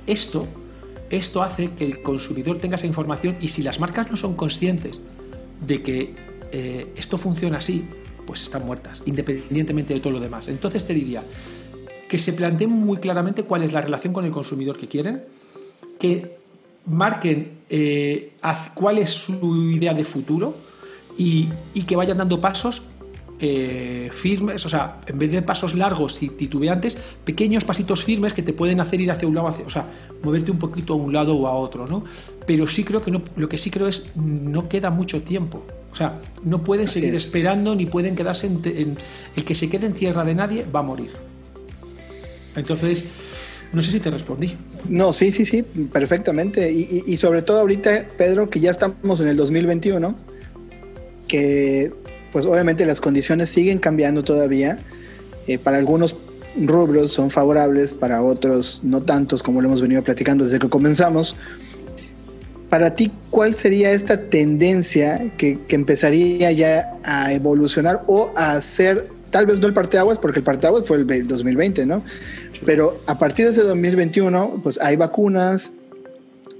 [0.05, 0.47] Esto
[1.15, 5.01] esto hace que el consumidor tenga esa información y si las marcas no son conscientes
[5.65, 6.15] de que
[6.51, 7.83] eh, esto funciona así,
[8.25, 10.47] pues están muertas, independientemente de todo lo demás.
[10.47, 11.23] Entonces te diría
[12.09, 15.23] que se planteen muy claramente cuál es la relación con el consumidor que quieren,
[16.03, 16.35] que
[16.85, 18.33] marquen eh,
[18.73, 20.53] cuál es su idea de futuro
[21.17, 21.47] y,
[21.87, 22.87] que vayan dando pasos
[23.39, 28.43] eh, firmes, o sea, en vez de pasos largos y titubeantes, pequeños pasitos firmes que
[28.43, 29.85] te pueden hacer ir hacia un lado, hacia, o sea,
[30.21, 32.03] moverte un poquito a un lado o a otro, ¿no?
[32.45, 35.63] Pero sí creo que no, lo que sí creo es no queda mucho tiempo.
[35.89, 38.97] O sea, no pueden seguir esperando ni pueden quedarse en,
[39.37, 41.11] el que se quede en tierra de nadie va a morir.
[42.57, 44.55] Entonces, no sé si te respondí.
[44.87, 46.71] No, sí, sí, sí, perfectamente.
[46.71, 50.15] Y, sobre todo ahorita, Pedro, que ya estamos en el 2021,
[51.27, 51.91] que
[52.31, 54.77] pues obviamente las condiciones siguen cambiando todavía.
[55.47, 56.15] Eh, para algunos
[56.55, 61.35] rubros son favorables, para otros no tantos, como lo hemos venido platicando desde que comenzamos
[62.73, 69.45] para ti, ¿cuál sería esta tendencia que, empezaría ya a evolucionar o a ser, tal
[69.45, 72.03] vez no el parteaguas, porque el parteaguas fue el 2020, ¿no?
[72.65, 75.71] Pero a partir de ese 2021, pues hay vacunas,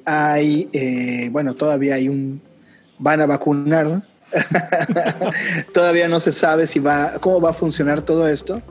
[0.06, 2.42] hay, eh, bueno, todavía hay un,
[3.00, 4.04] van a vacunar,
[5.74, 8.62] todavía no se sabe si va, cómo va a funcionar todo esto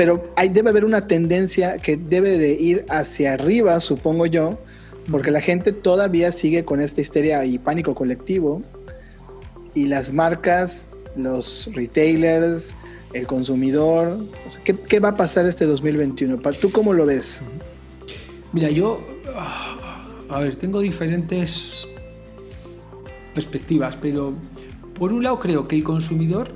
[0.00, 4.58] pero hay, debe haber una tendencia que debe de ir hacia arriba, supongo yo,
[5.10, 8.62] porque la gente todavía sigue con esta histeria y pánico colectivo
[9.74, 12.72] y las marcas, los retailers,
[13.12, 14.18] el consumidor,
[14.64, 16.38] ¿qué, va a pasar este 2021?
[16.60, 17.42] ¿Tú cómo lo ves?
[18.52, 19.00] Mira, yo,
[20.28, 21.86] a ver, tengo diferentes
[23.34, 24.34] perspectivas, pero
[24.94, 26.52] por un lado creo que el consumidor,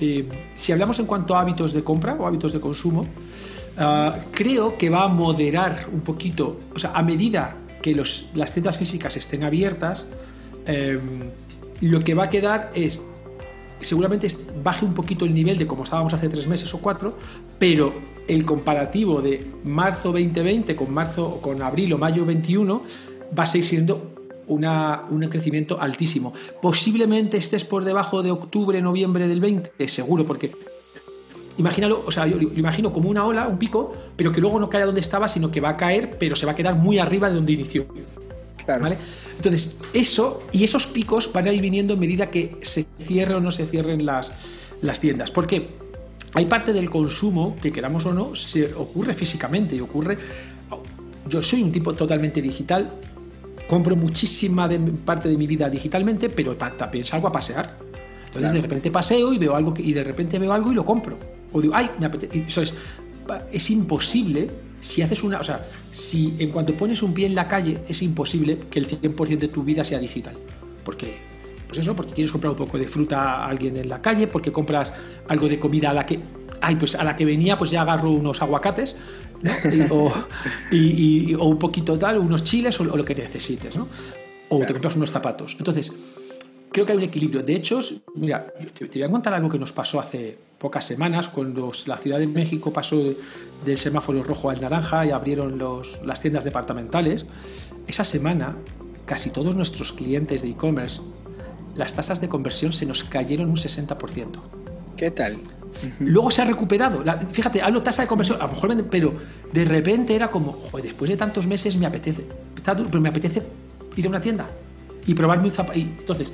[0.00, 3.04] eh, si hablamos en cuanto a hábitos de compra o hábitos de consumo,
[3.76, 8.76] ah, creo que va a moderar un poquito, o sea, a medida que las tiendas
[8.76, 10.06] físicas estén abiertas,
[10.66, 11.00] em,
[11.80, 13.02] lo que va a quedar es
[13.80, 14.26] seguramente
[14.62, 17.16] baje un poquito el nivel de como estábamos hace tres meses o cuatro,
[17.58, 17.94] pero
[18.26, 22.82] el comparativo de marzo 2020 con marzo con abril o mayo 21
[23.38, 24.14] va a seguir siendo
[24.48, 26.32] un crecimiento altísimo.
[26.62, 30.52] Posiblemente estés por debajo de octubre, noviembre del 20, seguro, porque
[31.58, 34.70] imagínalo, o sea, yo lo imagino como una ola, un pico, pero que luego no
[34.70, 36.98] cae a donde estaba, sino que va a caer, pero se va a quedar muy
[36.98, 37.86] arriba de donde inició.
[38.76, 38.98] ¿Vale?
[39.36, 43.40] Entonces, eso y esos picos van a ir viniendo en medida que se cierre o
[43.40, 44.34] no se cierren las,
[44.82, 45.30] las tiendas.
[45.30, 45.68] Porque
[46.34, 50.18] hay parte del consumo que queramos o no, se ocurre físicamente y ocurre.
[51.28, 52.90] Yo soy un tipo totalmente digital,
[53.68, 57.78] compro muchísima de, parte de mi vida digitalmente, pero también salgo a pasear.
[58.26, 61.16] Entonces de repente paseo y veo algo y de repente veo algo y lo compro.
[61.52, 62.44] O digo, ay, me apetece.
[62.46, 62.74] Eso es,
[63.50, 64.50] es imposible
[64.80, 65.40] si haces una.
[65.40, 68.88] O sea, si en cuanto pones un pie en la calle, es imposible que el
[68.88, 70.34] 100% de tu vida sea digital.
[70.84, 71.18] Porque,
[71.66, 74.52] pues eso, porque quieres comprar un poco de fruta a alguien en la calle, porque
[74.52, 74.92] compras
[75.28, 76.20] algo de comida a la que.
[76.60, 78.98] Ay, pues a la que venía, pues ya agarro unos aguacates,
[79.90, 80.12] o,
[81.40, 83.86] un poquito tal, unos chiles o, lo que necesites, ¿no?
[84.48, 85.54] O te compras unos zapatos.
[85.58, 85.92] Entonces,
[86.72, 87.42] creo que hay un equilibrio.
[87.42, 87.80] De hecho,
[88.16, 92.18] mira, te, voy a contar algo que nos pasó hace pocas semanas, cuando la Ciudad
[92.18, 93.00] de México pasó
[93.64, 95.58] del semáforo rojo al naranja y abrieron
[96.04, 97.26] las tiendas departamentales.
[97.86, 98.56] Esa semana,
[99.06, 101.02] casi todos nuestros clientes de e-commerce,
[101.76, 104.26] las tasas de conversión se nos cayeron un 60%.
[104.96, 105.38] ¿Qué tal?
[106.00, 107.04] Luego se ha recuperado.
[107.32, 109.14] fíjate, hablo tasa de conversión, a lo mejor, pero
[109.52, 112.26] de repente era como, joder, después de tantos meses me apetece,
[112.64, 113.42] pero me apetece
[113.96, 114.46] ir a una tienda
[115.06, 115.78] y probarme un zapato.
[115.78, 116.32] Entonces,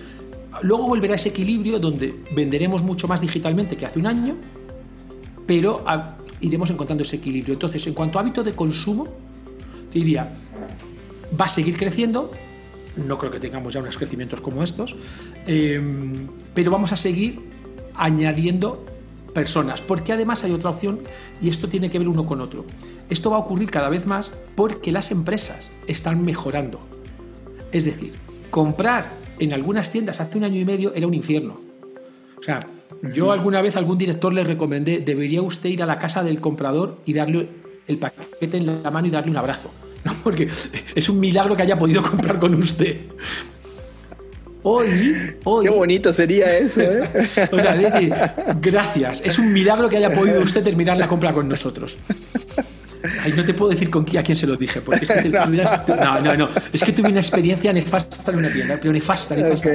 [0.62, 4.36] Luego volverá ese equilibrio donde venderemos mucho más digitalmente que hace un año,
[5.46, 5.84] pero
[6.40, 7.54] iremos encontrando ese equilibrio.
[7.54, 9.08] Entonces, en cuanto a hábito de consumo,
[9.92, 10.32] te diría,
[11.38, 12.30] va a seguir creciendo,
[12.96, 14.96] no creo que tengamos ya unos crecimientos como estos,
[15.46, 17.40] em, pero vamos a seguir
[17.94, 18.84] añadiendo
[19.34, 21.00] personas, porque además hay otra opción
[21.42, 22.64] y esto tiene que ver uno con otro.
[23.10, 26.78] Esto va a ocurrir cada vez más porque las empresas están mejorando.
[27.72, 28.12] Es decir,
[28.50, 31.60] comprar en algunas tiendas hace un año y medio era un infierno.
[32.38, 32.60] O sea,
[33.14, 36.40] yo alguna vez a algún director le recomendé, debería usted ir a la casa del
[36.40, 37.48] comprador y darle
[37.86, 39.70] el paquete en la mano y darle un abrazo.
[40.22, 40.48] Porque
[40.94, 42.98] es un milagro que haya podido comprar con usted.
[44.66, 45.66] Hoy, hoy.
[45.66, 46.80] Qué bonito sería eso.
[46.80, 47.08] ¿eh?
[47.52, 48.14] O sea, decir,
[48.60, 49.22] gracias.
[49.24, 51.98] Es un milagro que haya podido usted terminar la compra con nosotros.
[53.22, 56.20] Ay, no te puedo decir con a quién se lo dije, porque es que no.
[56.20, 59.70] no, no, es que tuve una experiencia nefasta en una tienda, pero nefasta, nefasta.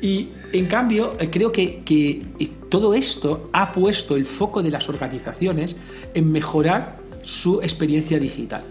[0.00, 4.70] Y en cambio, eh, creo que, que eh, todo esto ha puesto el foco de
[4.70, 5.76] las organizaciones
[6.14, 8.62] en mejorar su experiencia digital.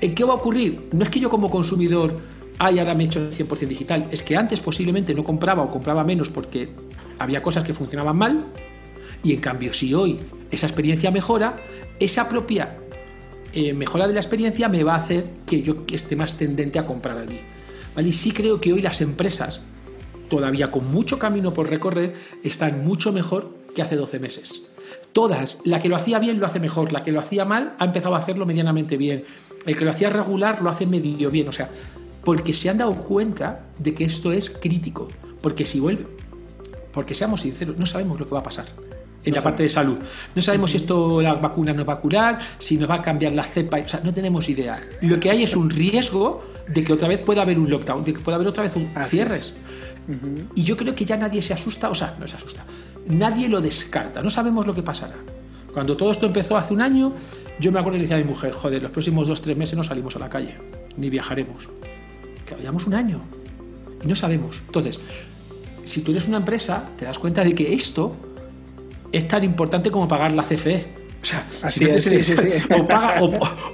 [0.00, 0.88] ¿qué va a ocurrir?
[0.92, 2.18] No es que yo como consumidor,
[2.58, 6.04] ay, ahora me he hecho 100% digital, es que antes posiblemente no compraba o compraba
[6.04, 6.68] menos porque
[7.18, 8.46] había cosas que funcionaban mal,
[9.22, 10.18] y en cambio si hoy
[10.50, 11.56] esa experiencia mejora,
[12.00, 12.76] esa propia
[13.52, 16.86] eh, mejora de la experiencia me va a hacer que yo esté más tendente a
[16.86, 17.40] comprar allí.
[17.94, 18.08] ¿Vale?
[18.08, 19.60] Y sí creo que hoy las empresas,
[20.28, 24.62] todavía con mucho camino por recorrer, están mucho mejor que hace 12 meses.
[25.12, 27.84] Todas, la que lo hacía bien lo hace mejor, la que lo hacía mal ha
[27.84, 29.24] empezado a hacerlo medianamente bien,
[29.66, 31.68] el que lo hacía regular lo hace medio bien, o sea,
[32.24, 35.08] porque se han dado cuenta de que esto es crítico,
[35.42, 36.06] porque si vuelve,
[36.92, 38.66] porque seamos sinceros, no sabemos lo que va a pasar
[39.24, 39.98] en la parte de salud.
[40.34, 43.32] No sabemos si esto la vacuna nos va a curar, si nos va a cambiar
[43.32, 44.80] la cepa, o sea, no tenemos idea.
[45.02, 48.14] Lo que hay es un riesgo de que otra vez pueda haber un lockdown, de
[48.14, 49.52] que pueda haber otra vez un cierres.
[50.54, 52.64] Y yo creo que ya nadie se asusta, o sea, no se asusta,
[53.06, 55.14] nadie lo descarta, no sabemos lo que pasará.
[55.72, 57.14] Cuando todo esto empezó hace un año,
[57.60, 59.76] yo me acuerdo que le decía a mi mujer, joder, los próximos dos, tres meses
[59.76, 60.56] no salimos a la calle,
[60.96, 61.68] ni viajaremos.
[62.44, 63.20] Que llevamos un año
[64.02, 64.62] y no sabemos.
[64.66, 64.98] Entonces,
[65.84, 68.16] si tú eres una empresa, te das cuenta de que esto
[69.12, 70.84] es tan importante como pagar la CFE.
[71.22, 71.84] O sea, si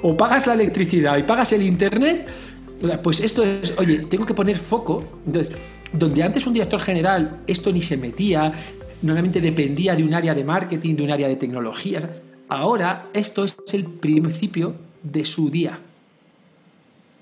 [0.03, 2.26] O, pagas la electricidad y pagas el internet,
[3.03, 5.20] pues esto es, oye, tengo que poner foco.
[5.26, 5.57] Entonces,
[5.93, 8.53] donde antes un director general esto ni se metía,
[9.03, 12.09] normalmente dependía de un área de marketing, de un área de tecnologías,
[12.49, 15.78] ahora esto es el principio de su día.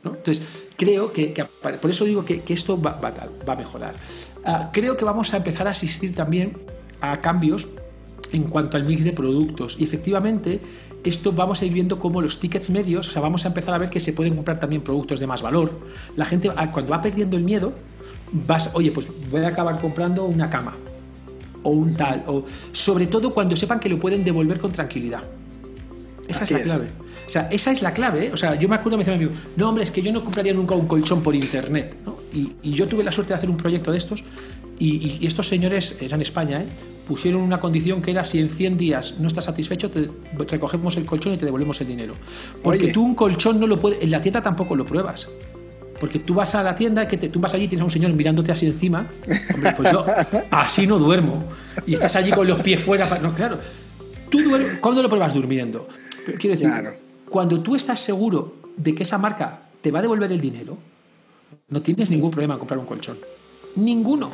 [0.05, 1.47] Entonces, creo que,
[1.81, 3.01] por eso digo que, esto va,
[3.47, 3.95] a mejorar.
[4.45, 6.59] Ah, creo que vamos a empezar a asistir también
[7.01, 7.69] a cambios
[8.35, 9.77] en cuanto al mix de productos.
[9.79, 10.61] Y efectivamente,
[11.05, 13.79] esto vamos a ir viendo cómo los tickets medios, o sea, vamos a empezar a
[13.79, 15.71] ver que se pueden comprar también productos de más valor.
[16.17, 17.73] La gente, ah, cuando va perdiendo el miedo,
[18.33, 20.75] vas, oye, pues voy a acabar comprando una cama
[21.63, 25.23] o un tal, o sobre todo cuando sepan que lo pueden devolver con tranquilidad.
[26.27, 26.89] Esa es la clave.
[27.27, 28.27] O sea, esa es la clave.
[28.27, 28.31] ¿eh?
[28.33, 30.23] O sea, yo me acuerdo, me decía mi amigo, no, hombre, es que yo no
[30.23, 31.97] compraría nunca un colchón por internet.
[32.33, 34.25] Y, y, yo tuve la suerte de hacer un proyecto de estos
[34.79, 36.67] y, estos señores, eran España, ¿eh?
[37.07, 40.09] pusieron una condición que era si en 100 días no estás satisfecho, te
[40.49, 42.15] recogemos el colchón y te devolvemos el dinero.
[42.63, 45.29] Porque tú un colchón no lo puedes, en la tienda tampoco lo pruebas.
[46.01, 47.91] Porque tú vas a la tienda, que te, tú vas allí y tienes a un
[47.91, 49.07] señor mirándote así encima.
[49.55, 50.05] Hombre, pues yo
[50.51, 51.45] así no duermo.
[51.87, 53.19] Y estás allí con los pies fuera.
[53.21, 53.59] No, claro.
[54.29, 55.87] Tú duermes, ¿Cuándo lo pruebas durmiendo?
[56.39, 56.71] quiero decir,
[57.29, 60.77] cuando tú estás seguro de que esa marca te va a devolver el dinero,
[61.69, 63.19] no tienes ningún problema en comprar un colchón.
[63.77, 64.31] Ninguno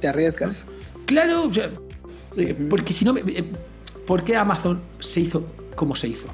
[0.00, 0.64] te arriesgas.
[1.06, 1.50] Claro,
[2.36, 3.44] eh, porque si no, eh,
[4.06, 5.44] ¿por qué Amazon se hizo
[5.74, 6.28] como se hizo?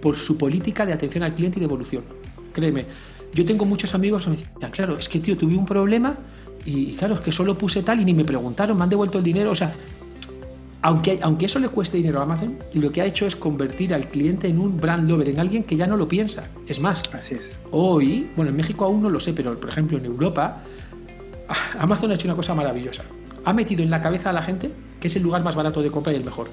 [0.00, 2.04] Por su política de atención al cliente y de evolución.
[2.52, 2.86] Créeme,
[3.34, 6.16] yo tengo muchos amigos que me dicen, claro, es que tío, tuve un problema
[6.64, 9.24] y claro, es que solo puse tal y ni me preguntaron, me han devuelto el
[9.24, 9.72] dinero, o sea,
[10.82, 14.08] aunque, aunque eso le cueste dinero a Amazon, lo que ha hecho es convertir al
[14.08, 16.48] cliente en un brand lover, en alguien que ya no lo piensa.
[16.66, 17.56] Es más, Así es.
[17.70, 20.62] hoy, bueno, en México aún no lo sé, pero por ejemplo en Europa,
[21.78, 23.02] Amazon ha hecho una cosa maravillosa.
[23.44, 24.70] Ha metido en la cabeza a la gente
[25.00, 26.48] que es el lugar más barato de compra y el mejor.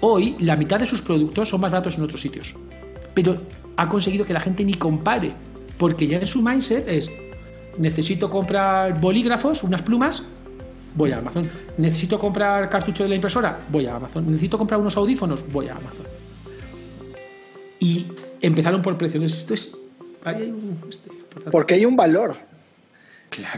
[0.00, 2.56] Hoy la mitad de sus productos son más baratos en otros sitios.
[3.14, 3.36] Pero
[3.76, 5.32] ha conseguido que la gente ni compare.
[5.76, 7.10] Porque ya en su mindset es,
[7.78, 10.22] necesito comprar bolígrafos, unas plumas,
[10.94, 11.50] voy a Amazon.
[11.78, 14.26] Necesito comprar cartucho de la impresora, voy a Amazon.
[14.26, 16.04] Necesito comprar unos audífonos, voy a Amazon.
[17.78, 18.06] Y
[18.40, 19.24] empezaron por precios.
[19.24, 19.76] Esto es...
[20.88, 21.10] Este,
[21.50, 22.49] Porque hay un valor.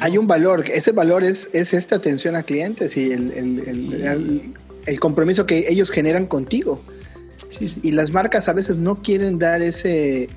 [0.01, 4.55] Hay un valor, ese valor es, es esta atención a clientes y el,
[4.87, 6.81] el, compromiso que ellos generan contigo.
[7.83, 10.29] Y las marcas a veces no quieren dar ese,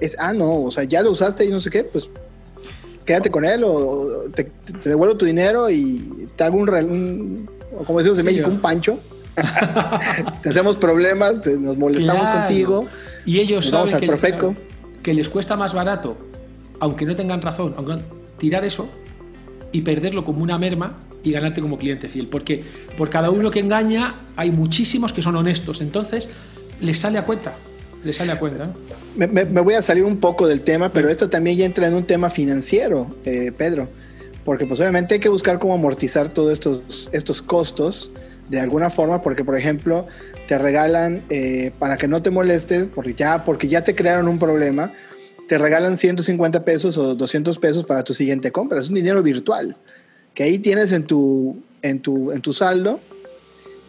[0.00, 2.10] es, ah, no, o sea, ya lo usaste y no sé qué, pues
[3.04, 4.50] quédate con él o te,
[4.84, 7.48] devuelvo tu dinero y te hago un,
[7.86, 8.98] como decimos en México, un pancho.
[10.42, 12.86] te hacemos problemas, nos molestamos contigo.
[13.24, 14.54] Y ellos saben que,
[15.02, 16.16] que les cuesta más barato,
[16.80, 17.96] aunque no tengan razón, aunque
[18.38, 18.88] tirar eso
[19.72, 22.28] y perderlo como una merma y ganarte como cliente fiel.
[22.28, 22.64] Porque
[22.96, 25.80] por cada uno que engaña hay muchísimos que son honestos.
[25.80, 26.30] Entonces,
[26.80, 27.54] les sale a cuenta.
[28.04, 28.72] Les sale a cuenta.
[29.16, 32.04] Me, voy a salir un poco del tema, pero esto también ya entra en un
[32.04, 33.88] tema financiero, eh, Pedro.
[34.44, 38.12] Porque pues obviamente hay que buscar cómo amortizar todos estos, estos costos
[38.48, 40.06] de alguna forma, porque por ejemplo
[40.46, 44.38] te regalan eh, para que no te molestes, porque ya, porque ya te crearon un
[44.38, 44.92] problema,
[45.48, 48.80] te regalan 150 pesos o 200 pesos para tu siguiente compra.
[48.80, 49.76] Es un dinero virtual
[50.34, 53.00] que ahí tienes en tu, en tu, en tu saldo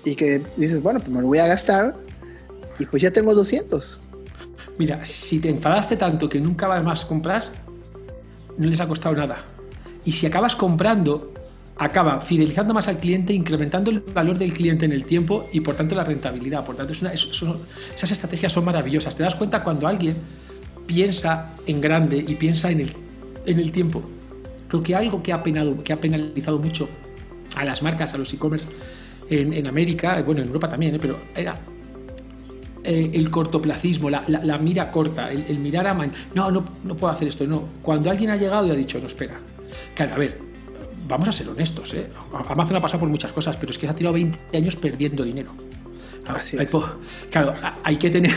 [0.06, 1.96] y que dices, bueno, pues me lo voy a gastar
[2.80, 4.00] y pues ya tengo 200.
[4.78, 7.54] Mira, si te enfadaste tanto que nunca más compras,
[8.58, 9.44] no les ha costado nada.
[10.06, 11.34] Y si acabas comprando,
[11.76, 15.76] acaba fidelizando más al cliente, incrementando el valor del cliente en el tiempo y por
[15.76, 16.64] tanto la rentabilidad.
[16.64, 19.16] Por tanto, es una, esas estrategias son maravillosas.
[19.16, 20.18] Te das cuenta cuando alguien
[20.88, 22.94] piensa en grande y piensa en el,
[23.46, 24.02] en el tiempo.
[24.68, 26.90] Creo que algo que ha, penado, que ha penalizado mucho
[27.56, 28.70] a las marcas, a los e-commerce
[29.30, 31.00] en, en, América, bueno, en Europa también, ¿eh?
[31.00, 31.56] pero era
[32.84, 37.28] eh, el cortoplacismo, la, la, mira corta, el, mirar a no, no, no puedo hacer
[37.28, 37.68] esto, no.
[37.82, 39.40] Cuando alguien ha llegado y ha dicho, no, espera,
[39.96, 40.40] claro, a ver,
[41.08, 42.08] vamos a ser honestos, ¿eh?
[42.48, 45.24] Amazon ha pasado por muchas cosas, pero es que se ha tirado 20 años perdiendo
[45.24, 45.52] dinero.
[47.30, 48.32] Claro, hay, que tener.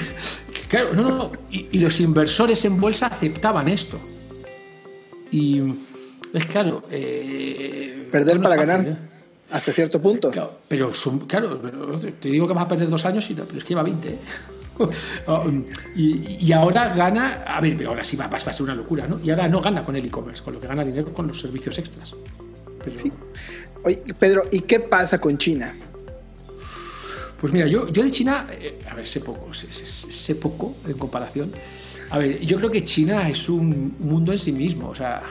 [0.71, 3.99] Claro, no, no, Y, los inversores en bolsa aceptaban esto.
[5.33, 5.61] Y
[6.33, 6.85] es claro.
[6.91, 8.87] Eh, Perder para ganar.
[8.87, 8.97] ¿eh?
[9.51, 10.31] Hasta cierto punto.
[10.31, 10.91] Claro, pero,
[11.27, 14.09] claro, te digo que vas a perder dos años, y, pero es que lleva 20.
[14.09, 14.19] ¿eh?
[15.97, 19.21] Y, ahora gana, a ver, pero ahora sí va, va, a ser una locura, ¿no?
[19.23, 21.77] Y ahora no gana con el e-commerce, con lo que gana dinero con los servicios
[21.79, 22.15] extras.
[22.95, 23.13] Sí.
[23.83, 25.75] Oye, Pedro, ¿y qué pasa con China?
[27.41, 31.51] Pues mira, yo, yo de China, eh, a ver, sé poco, sé, poco en comparación.
[32.11, 35.23] A ver, yo creo que China es un mundo en sí mismo, o sea,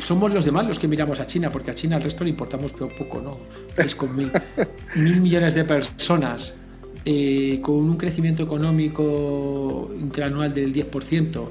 [0.00, 2.72] somos los demás los que miramos a China, porque a China al resto le importamos
[2.72, 3.38] poco, ¿no?
[3.76, 4.32] Es con mil,
[4.96, 6.56] mil millones de personas,
[7.04, 11.48] eh, con un crecimiento económico interanual del 10%,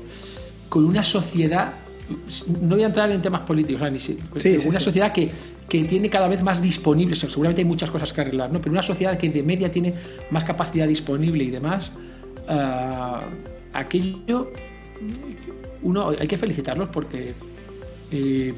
[0.67, 1.73] con una sociedad
[2.62, 3.82] no voy a entrar en temas políticos,
[4.66, 5.32] una sociedad que,
[5.68, 8.60] tiene cada vez más disponible, seguramente hay muchas cosas que arreglar, ¿no?
[8.60, 9.93] pero una sociedad que de media tiene
[10.32, 11.91] más capacidad disponible y demás,
[12.47, 13.22] ah,
[13.74, 14.51] aquello,
[15.82, 17.34] uno hay que felicitarlos porque
[18.12, 18.53] eh,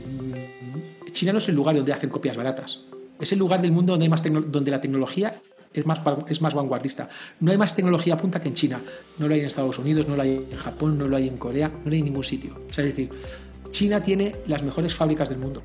[1.11, 2.81] China no es el lugar donde hacen copias baratas,
[3.19, 5.41] es el lugar del mundo donde, hay más donde la tecnología
[5.73, 7.09] es más, es más vanguardista.
[7.39, 8.81] No hay más tecnología punta que en China.
[9.17, 11.37] No lo hay en Estados Unidos, no lo hay en Japón, no lo hay en
[11.37, 12.59] Corea, no lo hay en ningún sitio.
[12.69, 13.09] O sea, es decir,
[13.69, 15.63] China tiene las mejores fábricas del mundo.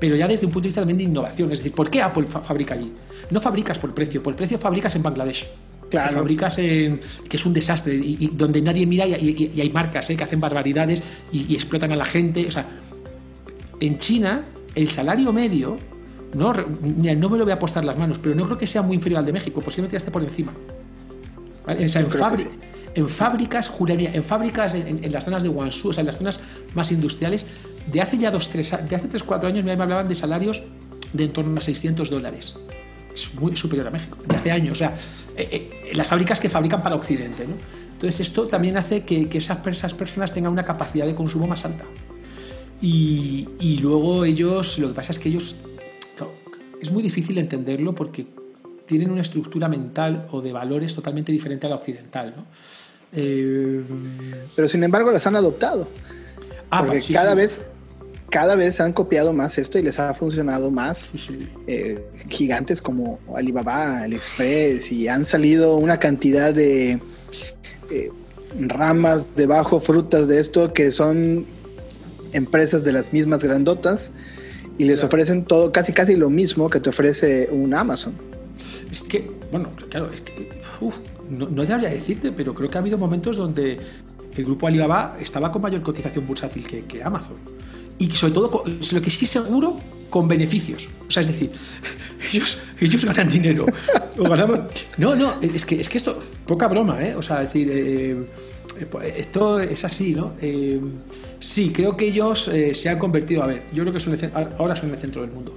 [0.00, 1.52] Pero ya desde un punto de vista también de innovación.
[1.52, 2.92] Es decir, ¿por qué Apple fabrica allí?
[3.30, 5.46] No fabricas por precio, por precio fabricas en Bangladesh.
[5.88, 6.14] Claro.
[6.14, 7.00] Fabricas en.
[7.28, 10.16] que es un desastre, y, donde nadie mira y, hay marcas ¿eh?
[10.16, 12.46] que hacen barbaridades y explotan a la gente.
[12.48, 12.66] O sea,
[13.78, 14.44] en China,
[14.74, 15.76] el salario medio
[16.34, 18.96] no, no me lo voy a apostar las manos, pero no creo que sea muy
[18.96, 20.52] inferior al de México, posiblemente ya esté por encima.
[21.66, 26.40] en, fábricas, juraría, en fábricas en, las zonas de Guangzhou, o sea, en las zonas
[26.74, 27.46] más industriales,
[27.90, 30.62] de hace ya dos, tres, de hace tres, cuatro años me hablaban de salarios
[31.12, 32.58] de en torno a 600 dólares.
[33.14, 34.72] Es muy superior a México, de hace años.
[34.72, 34.92] O sea,
[35.36, 37.54] eh, eh, las fábricas que fabrican para Occidente, ¿no?
[37.92, 41.84] Entonces, esto también hace que, esas, esas personas tengan una capacidad de consumo más alta.
[42.82, 45.56] Y, y luego ellos, lo que pasa es que ellos
[46.80, 48.26] es muy difícil entenderlo porque
[48.86, 52.34] tienen una estructura mental o de valores totalmente diferente a la occidental.
[52.36, 52.44] ¿no?
[53.12, 53.82] Eh,
[54.54, 55.88] Pero sin embargo las han adoptado.
[56.70, 57.60] Ah, porque cada vez
[58.30, 61.10] cada vez han copiado más esto y les ha funcionado más.
[61.68, 66.98] Eh, gigantes como Alibaba, AliExpress y han salido una cantidad de
[67.90, 68.10] eh,
[68.58, 71.46] ramas debajo, frutas de esto que son
[72.32, 74.10] empresas de las mismas grandotas
[74.78, 78.14] y les ofrecen todo, casi casi lo mismo que te ofrece un Amazon.
[78.90, 80.48] Es que, bueno, claro, es que,
[80.80, 80.96] uf,
[81.30, 83.78] no, no debería decirte, pero creo que ha habido momentos donde
[84.36, 87.36] el grupo Alibaba estaba con mayor cotización bursátil que, que Amazon.
[87.98, 89.76] Y sobre todo, lo que sí seguro,
[90.10, 90.88] con beneficios.
[91.06, 91.50] O sea, es decir,
[92.32, 93.66] ellos, ellos ganan dinero.
[94.98, 97.14] no, no, es que, es que esto, poca broma, ¿eh?
[97.14, 98.24] O sea, es decir, eh,
[98.80, 100.34] eh, esto es así, ¿no?
[100.40, 100.80] Eh,
[101.44, 104.16] sí, creo que ellos eh, se han convertido, a ver, yo creo que son
[104.58, 105.56] ahora son el centro del mundo.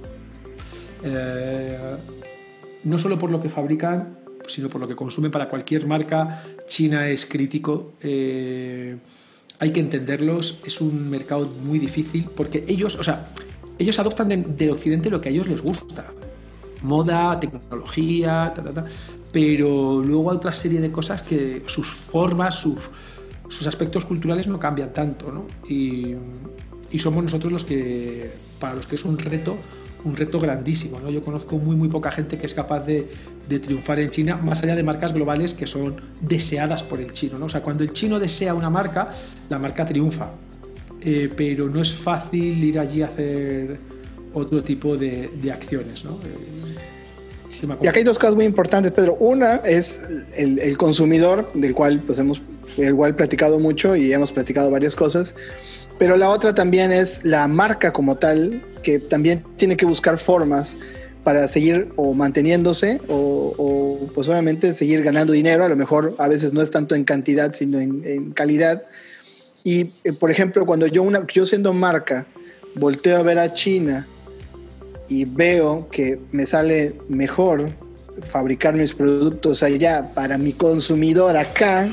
[2.84, 6.42] no solo por lo que fabrican, sino por lo que consumen para cualquier marca.
[6.66, 7.94] China es crítico.
[8.02, 10.60] hay que entenderlos.
[10.64, 13.28] Es un mercado muy difícil porque ellos, o sea,
[13.78, 16.12] ellos adoptan de, Occidente lo que a ellos les gusta.
[16.82, 18.52] Moda, tecnología,
[19.32, 22.90] pero luego hay otra serie de cosas que sus formas, sus,
[23.48, 25.46] sus aspectos culturales no cambian tanto, ¿no?
[25.68, 26.16] Y,
[26.98, 29.56] somos nosotros los que, para los que es un reto,
[30.04, 31.10] un reto grandísimo, ¿no?
[31.10, 33.08] Yo conozco muy, muy poca gente que es capaz de,
[33.60, 37.46] triunfar en China, más allá de marcas globales que son deseadas por el chino, ¿no?
[37.46, 39.10] O sea, cuando el chino desea una marca,
[39.48, 40.30] la marca triunfa,
[41.00, 43.78] eh, pero no es fácil ir allí a hacer
[44.34, 46.18] otro tipo de, acciones, ¿no?
[46.24, 49.16] Eh, y aquí hay dos cosas muy importantes, Pedro.
[49.18, 50.00] Una es
[50.36, 52.40] el, el consumidor, del cual pues hemos
[52.86, 55.34] igual platicado mucho y hemos platicado varias cosas.
[55.98, 60.76] Pero la otra también es la marca como tal, que también tiene que buscar formas
[61.24, 65.64] para seguir o manteniéndose o, pues obviamente seguir ganando dinero.
[65.64, 68.84] A lo mejor a veces no es tanto en cantidad, sino en, calidad.
[69.64, 72.26] Y eh, por ejemplo, cuando yo, una, yo siendo marca,
[72.76, 74.06] volteo a ver a China
[75.08, 77.66] y veo que me sale mejor
[78.22, 81.88] fabricar mis productos allá para mi consumidor acá,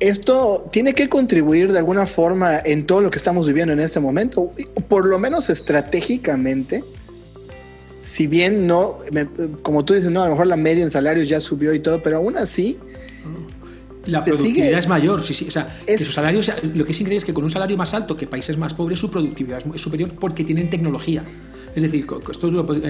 [0.00, 4.00] esto tiene que contribuir de alguna forma en todo lo que estamos viviendo en este
[4.00, 4.50] momento,
[4.88, 6.84] por lo menos estratégicamente.
[8.02, 8.98] Si bien no,
[9.62, 12.02] como tú dices, no, a lo mejor la media en salarios ya subió y todo,
[12.02, 12.78] pero aún así,
[14.06, 15.46] la productividad es mayor, sí, sí.
[15.48, 16.40] O sea, que su salario,
[16.74, 18.98] lo que es increíble es que con un salario más alto que países más pobres,
[18.98, 21.24] su productividad es superior porque tienen tecnología.
[21.76, 22.06] Es decir,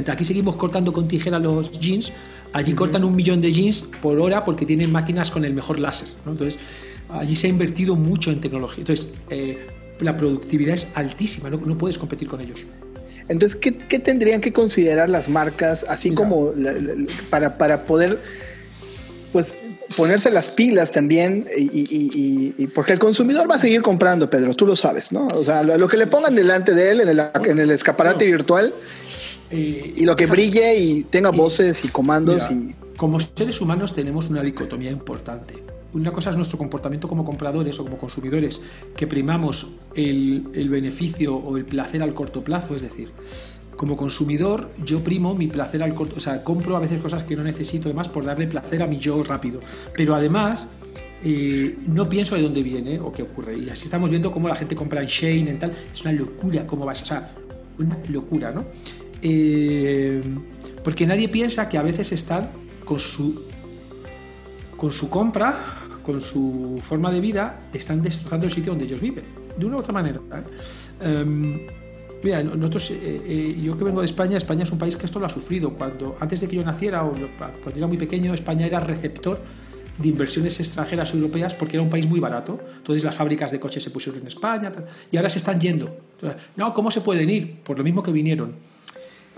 [0.09, 2.13] aquí seguimos cortando con tijera los jeans,
[2.53, 6.07] allí cortan un millón de jeans por hora porque tienen máquinas con el mejor láser.
[6.25, 6.61] Entonces,
[7.09, 8.83] allí se ha invertido mucho en tecnología.
[8.83, 9.59] Entonces, eh,
[9.99, 12.65] la productividad es altísima, no, puedes competir con ellos.
[13.29, 16.53] Entonces, ¿qué, tendrían que considerar las marcas, así como
[17.29, 18.21] para, para poder
[19.33, 19.59] pues
[19.97, 24.77] ponerse las pilas también y, porque el consumidor va a seguir comprando, Pedro, tú lo
[24.77, 25.27] sabes, ¿no?
[25.35, 28.73] O sea, lo, que le pongan delante de él en el, en el escaparate virtual
[29.51, 32.51] eh, y lo que brille y tenga voces y comandos.
[32.51, 32.75] y...
[32.97, 35.55] Como seres humanos tenemos una dicotomía importante.
[35.93, 38.63] Una cosa es nuestro comportamiento como compradores o como consumidores,
[38.97, 43.11] que primamos el, el beneficio o el placer al corto plazo, es decir,
[43.77, 47.37] como consumidor, yo primo mi placer al corto, o sea, compro a veces cosas que
[47.37, 49.61] no necesito, además, por darle placer a mi yo rápido.
[49.95, 50.69] Pero además,
[51.23, 53.59] eh, no pienso de dónde viene o qué ocurre.
[53.59, 55.73] Y así estamos viendo cómo la gente compra en Shane, en tal.
[55.91, 57.31] Es una locura cómo vas, o sea,
[57.79, 58.65] una locura, ¿no?
[59.23, 60.21] Eh,
[60.85, 62.51] porque nadie piensa que a veces están
[62.85, 63.45] con su,
[64.77, 65.55] con su compra,
[66.03, 69.25] con su forma de vida, están destrozando el sitio donde ellos viven,
[69.57, 70.21] de una u otra manera.
[70.33, 71.21] ¿eh?
[71.21, 71.67] Em,
[72.23, 75.19] Mira, nosotros, eh, eh, yo que vengo de España, España es un país que esto
[75.19, 75.75] lo ha sufrido.
[75.75, 79.41] Cuando antes de que yo naciera o cuando era muy pequeño, España era receptor
[79.99, 82.59] de inversiones extranjeras europeas porque era un país muy barato.
[82.77, 84.73] Entonces las fábricas de coches se pusieron en España
[85.11, 85.97] y ahora se están yendo.
[86.57, 87.61] No, ¿cómo se pueden ir?
[87.63, 88.55] Por lo mismo que vinieron.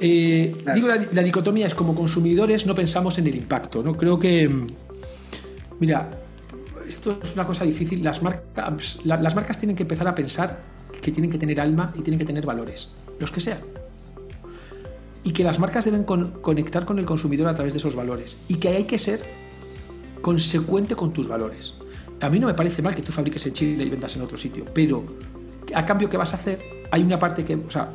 [0.01, 3.83] Eh, digo, la, dicotomía es como consumidores no pensamos en el impacto.
[3.83, 3.97] ¿no?
[3.97, 4.49] Creo que,
[5.81, 6.11] mira,
[6.87, 8.03] esto es una cosa difícil.
[8.03, 12.03] Las marcas, las marcas tienen que empezar a pensar que tienen que tener alma y
[12.03, 13.61] tienen que tener valores, los que sean.
[15.24, 18.38] Y que las marcas deben conectar con el consumidor a través de esos valores.
[18.49, 19.20] Y que hay que ser
[20.22, 21.74] consecuente con tus valores.
[22.20, 24.36] A mí no me parece mal que tú fabriques en Chile y vendas en otro
[24.36, 25.05] sitio, pero
[25.74, 26.61] a cambio, ¿qué vas a hacer?
[26.90, 27.90] Hay una parte que, o sea,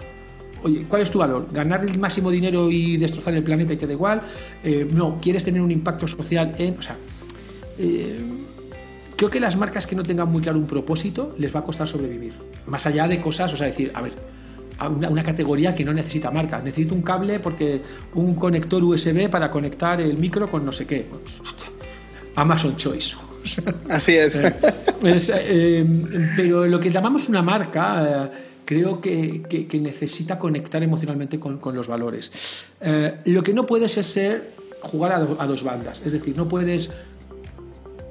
[0.64, 1.47] oye, ¿cuál es tu valor?
[1.51, 4.22] ¿Ganar el máximo dinero y destrozar el planeta y te da igual?
[4.64, 6.78] Eh, no, ¿quieres tener un impacto social en...?
[6.78, 6.95] O sea,
[7.78, 8.20] eh,
[9.16, 11.88] Creo que las marcas que no tengan muy claro un propósito les va a costar
[11.88, 12.34] sobrevivir.
[12.68, 14.14] Más allá de cosas, o sea, decir, a ver,
[14.89, 16.59] una, categoría que no necesita marca.
[16.59, 17.82] Necesito un cable porque
[18.16, 21.05] un conector USB para conectar el micro con no sé qué.
[22.36, 23.16] Amazon Choice.
[23.89, 24.34] Así es.
[25.34, 25.86] Eh,
[26.36, 32.32] pero lo que llamamos una marca, eh, creo que, necesita conectar emocionalmente con, los valores.
[32.82, 36.01] Eh, lo que no puedes es ser jugar a, dos bandas.
[36.05, 36.91] Es decir, no puedes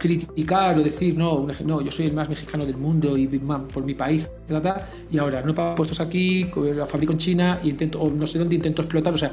[0.02, 3.94] criticar o decir, no, no, yo soy el más mexicano del mundo y por mi
[3.94, 4.28] país,
[5.10, 8.40] y ahora no pago puestos aquí, la fabrico en China y intento, o no sé
[8.40, 9.30] dónde intento explotar, o sea,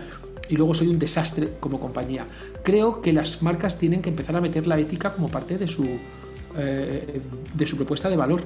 [0.47, 2.23] y luego soy un desastre como compañía.
[2.63, 5.87] Creo que las marcas tienen que empezar a meter la ética como parte de su,
[6.55, 7.19] eh,
[7.55, 8.43] de su propuesta de valor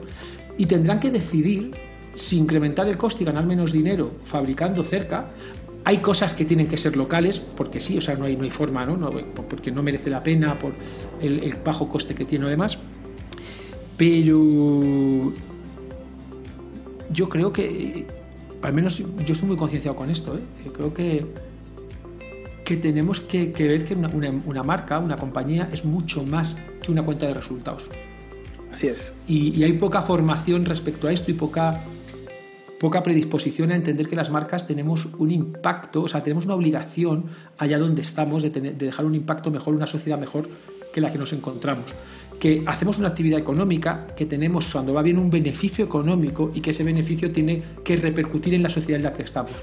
[0.57, 1.71] y tendrán que decidir
[2.15, 5.28] si incrementar el coste y ganar menos dinero fabricando cerca
[5.86, 8.52] hay cosas que tienen que ser locales, porque sí, o sea, no hay, no hay
[8.52, 9.12] forma, ¿no?
[9.50, 10.74] Porque no merece la pena por
[11.22, 12.78] el, bajo coste que tiene además.
[13.98, 15.34] Pero
[17.12, 18.06] yo creo que,
[18.62, 20.70] al menos yo estoy muy concienciado con esto, ¿eh?
[20.72, 21.26] creo que,
[22.64, 27.28] que tenemos que, ver que una, marca, una compañía, es mucho más que una cuenta
[27.28, 27.90] de resultados.
[28.72, 29.14] Así es.
[29.28, 31.80] y hay poca formación respecto a esto y poca
[32.84, 37.28] poca predisposición a entender que las marcas tenemos un impacto, o sea, tenemos una obligación
[37.58, 40.50] allá donde estamos de, dejar un impacto mejor, una sociedad mejor
[40.92, 41.96] que la que nos encontramos.
[42.42, 46.72] Que hacemos una actividad económica, que tenemos cuando va bien un beneficio económico y que
[46.72, 49.54] ese beneficio tiene que repercutir en la sociedad en la que estamos.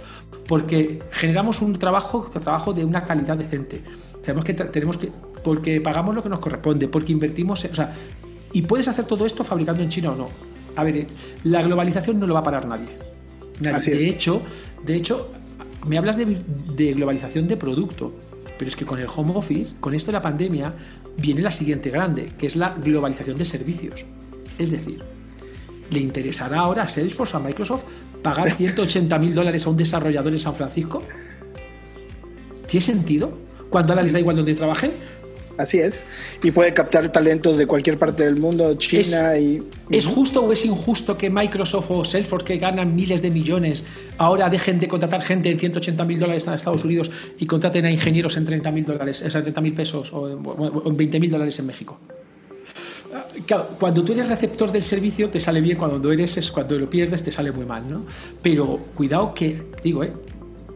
[0.49, 3.83] Porque generamos un trabajo, trabajo de una calidad decente.
[4.23, 5.13] Sabemos que tenemos que,
[5.45, 7.93] porque pagamos lo que nos corresponde, porque invertimos, o sea,
[8.55, 10.29] y puedes hacer todo esto fabricando en China o no.
[10.75, 11.07] A ver,
[11.45, 13.10] la globalización no lo va a parar nadie
[13.61, 14.43] de hecho,
[14.85, 15.31] de hecho,
[15.87, 18.15] me hablas de, globalización de producto,
[18.59, 20.75] pero es que con el home office, con esto de la pandemia,
[21.19, 24.07] viene la siguiente grande, que es la globalización de servicios.
[24.59, 25.03] Es decir,
[25.91, 27.85] ¿le interesará ahora a Salesforce, a Microsoft,
[28.23, 31.03] pagar 180 mil dólares a un desarrollador en San Francisco?
[32.67, 33.39] ¿Tiene sentido?
[33.71, 34.93] Cuando ahora les da igual donde trabajen,
[35.61, 36.05] Así es.
[36.43, 39.63] Y puede captar talentos de cualquier parte del mundo, China y...
[39.91, 43.85] ¿Es justo o es injusto que Microsoft o Salesforce, que ganan miles de millones,
[44.17, 47.91] ahora dejen de contratar gente en 180 mil dólares en Estados Unidos y contraten a
[47.91, 50.29] ingenieros en 30 mil dólares, o 30 mil pesos o
[50.87, 51.99] en 20 mil dólares en México?
[53.79, 57.33] cuando tú eres receptor del servicio te sale bien, cuando eres cuando lo pierdes te
[57.33, 58.07] sale muy mal, ¿no?
[58.43, 60.13] Pero cuidado que, digo, ¿eh?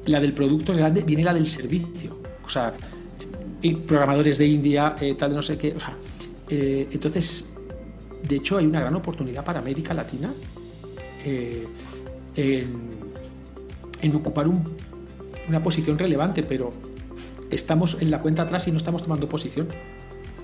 [0.07, 2.19] la del producto es grande, viene la del servicio.
[2.45, 2.73] O sea,
[3.73, 5.73] programadores de India, eh, tal de no sé qué.
[5.75, 5.97] O sea,
[6.51, 7.55] eh, entonces,
[8.27, 10.33] de hecho, hay una gran oportunidad para América Latina
[11.25, 11.67] eh,
[12.37, 14.47] en, ocupar
[15.49, 16.73] una posición relevante, pero
[17.51, 19.69] estamos en la cuenta atrás y no estamos tomando posición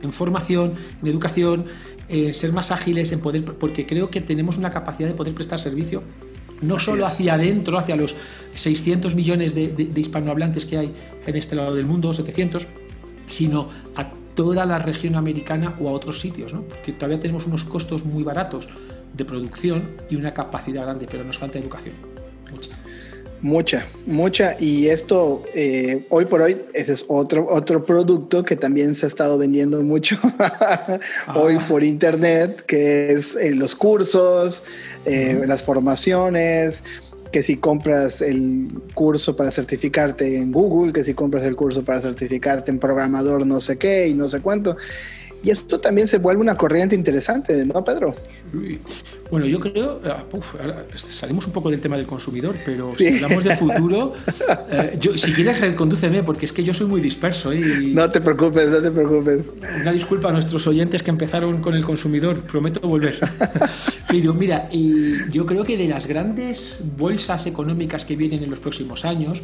[0.03, 1.67] en formación, en educación,
[2.09, 5.59] en ser más ágiles, en poder, porque creo que tenemos una capacidad de poder prestar
[5.59, 6.03] servicio
[6.63, 8.17] no solo hacia adentro, hacia los
[8.55, 10.95] 600 millones de, hispanohablantes que hay
[11.27, 12.67] en este lado del mundo, 700,
[13.31, 16.63] sino a toda la región americana o a otros sitios, ¿no?
[16.63, 18.69] porque todavía tenemos unos costos muy baratos
[19.13, 21.95] de producción y una capacidad grande, pero nos falta educación.
[23.43, 24.57] Mucha, mucha.
[24.61, 29.09] Y esto, eh, hoy por hoy, ese es otro, otro producto que también se ha
[29.09, 30.19] estado vendiendo mucho
[31.35, 31.67] hoy ah.
[31.67, 34.63] por internet, que es eh, los cursos,
[35.07, 36.85] eh, las formaciones,
[37.33, 42.01] que si compras el curso para certificarte en Google, que si compras el curso para
[42.01, 44.77] certificarte en programador no sé qué y no sé cuánto.
[45.43, 48.15] Y esto también se vuelve una corriente interesante, ¿no, Pedro?
[49.31, 50.25] Bueno, yo creo, ah,
[50.97, 54.13] salimos un poco del tema del consumidor, pero si hablamos de futuro,
[54.71, 57.53] eh, yo, si quieres recondúceme, porque es que yo soy muy disperso.
[57.53, 57.61] ¿eh?
[57.61, 59.43] Y no te preocupes, no te preocupes.
[59.81, 63.19] Una disculpa a nuestros oyentes que empezaron con el consumidor, prometo volver.
[64.09, 64.69] pero mira,
[65.31, 69.43] yo creo que de las grandes bolsas económicas que vienen en los próximos años,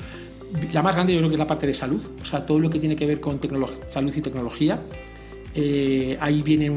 [0.73, 2.71] la más grande yo creo que es la parte de salud, o sea, todo lo
[2.71, 3.39] que tiene que ver con
[3.89, 4.81] salud y tecnología.
[5.59, 6.75] Eh, ahí viene uh,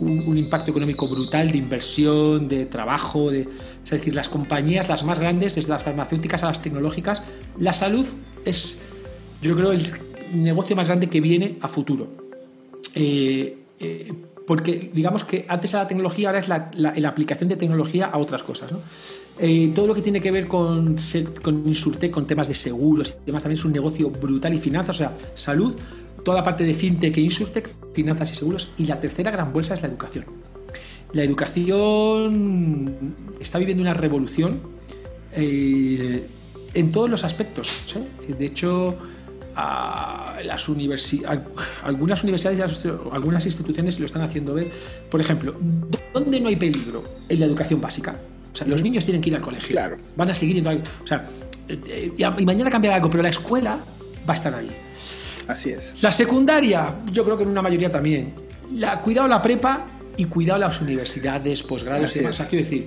[0.00, 3.42] un, impacto económico brutal de inversión, de trabajo, de,
[3.84, 7.22] es decir, las compañías, las más grandes, desde las farmacéuticas a las tecnológicas,
[7.58, 8.04] la salud
[8.44, 8.80] es,
[9.40, 9.88] yo creo, el
[10.34, 12.08] negocio más grande que viene a futuro.
[12.92, 14.12] Eh, eh,
[14.48, 18.42] porque digamos que antes era la tecnología, ahora es la, aplicación de tecnología a otras
[18.42, 18.72] cosas.
[19.76, 20.96] todo lo que tiene que ver con,
[21.40, 24.96] con Insurtech, con temas de seguros y demás, también es un negocio brutal y finanzas,
[24.96, 25.76] o sea, salud
[26.24, 29.74] toda la parte de fintech e insurtech, finanzas y seguros, y la tercera gran bolsa
[29.74, 30.24] es la educación.
[31.12, 34.60] La educación está viviendo una revolución
[35.32, 36.26] eh,
[36.74, 37.96] en todos los aspectos.
[37.96, 38.34] ¿eh?
[38.34, 38.96] De hecho,
[39.56, 40.68] las
[41.82, 44.70] algunas universidades, algunas instituciones lo están haciendo ver.
[45.10, 45.56] Por ejemplo,
[46.14, 47.02] ¿dónde no hay peligro?
[47.28, 48.14] En la educación básica.
[48.52, 49.72] O sea, los niños tienen que ir al colegio.
[49.72, 49.98] Claro.
[50.16, 51.24] Van a seguir yendo O sea,
[51.68, 53.84] eh, y mañana cambiará algo, pero la escuela
[54.28, 54.70] va a estar ahí.
[55.50, 56.02] Así es.
[56.02, 58.34] La secundaria, yo creo que en una mayoría también.
[58.74, 59.86] La, cuidado la prepa
[60.16, 62.38] y cuidado las universidades, posgrados y demás.
[62.48, 62.86] quiero decir,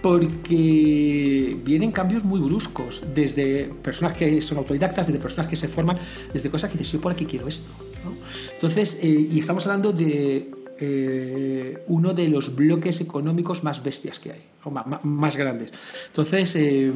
[0.00, 5.98] porque vienen cambios muy bruscos, desde personas que son autodidactas, desde personas que se forman,
[6.32, 7.70] desde cosas que dices, yo por aquí quiero esto.
[8.52, 14.32] Entonces, eh, y estamos hablando de eh, uno de los bloques económicos más bestias que
[14.32, 15.72] hay, o más, grandes.
[16.08, 16.92] Entonces, eh,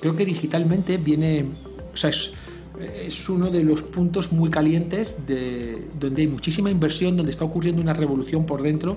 [0.00, 1.46] creo que digitalmente viene,
[1.92, 2.32] o sea, es,
[2.82, 7.82] es uno de los puntos muy calientes de, donde hay muchísima inversión, donde está ocurriendo
[7.82, 8.96] una revolución por dentro,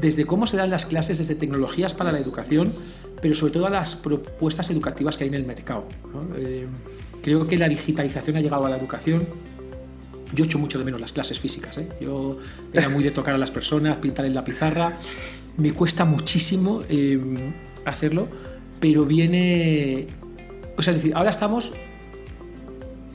[0.00, 2.74] desde cómo se dan las clases, desde tecnologías para la educación,
[3.20, 5.86] pero sobre todo a las propuestas educativas que hay en el mercado.
[6.36, 6.66] Eh,
[7.22, 9.26] creo que la digitalización ha llegado a la educación.
[10.34, 11.78] Yo echo mucho de menos las clases físicas.
[11.78, 11.88] ¿eh?
[12.00, 12.38] Yo
[12.72, 14.96] era muy de tocar a las personas, pintar en la pizarra.
[15.56, 17.18] Me cuesta muchísimo eh,
[17.84, 18.28] hacerlo,
[18.78, 20.06] pero viene...
[20.76, 21.74] O sea, es decir, ahora estamos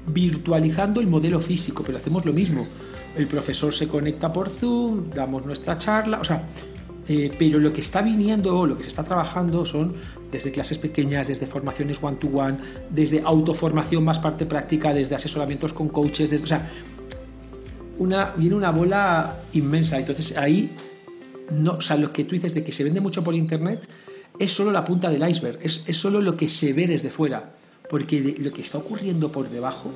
[0.08, 2.68] virtualizando el modelo físico, pero hacemos lo mismo.
[3.18, 6.43] El profesor se conecta por Zoom, damos nuestra charla, o sea,
[7.08, 9.93] eh, pero lo que está viniendo, lo que se está trabajando son
[10.32, 12.58] desde clases pequeñas, desde formaciones one-to-one,
[12.89, 16.70] desde autoformación más parte práctica, desde asesoramientos con coaches, o sea,
[17.99, 19.97] una, viene una bola inmensa.
[19.97, 20.72] Entonces ahí,
[21.51, 23.88] no, o sea, lo que tú dices de que se vende mucho por internet
[24.38, 27.53] es solo la punta del iceberg, es solo lo que se ve desde fuera
[27.89, 29.91] porque lo que está ocurriendo por debajo,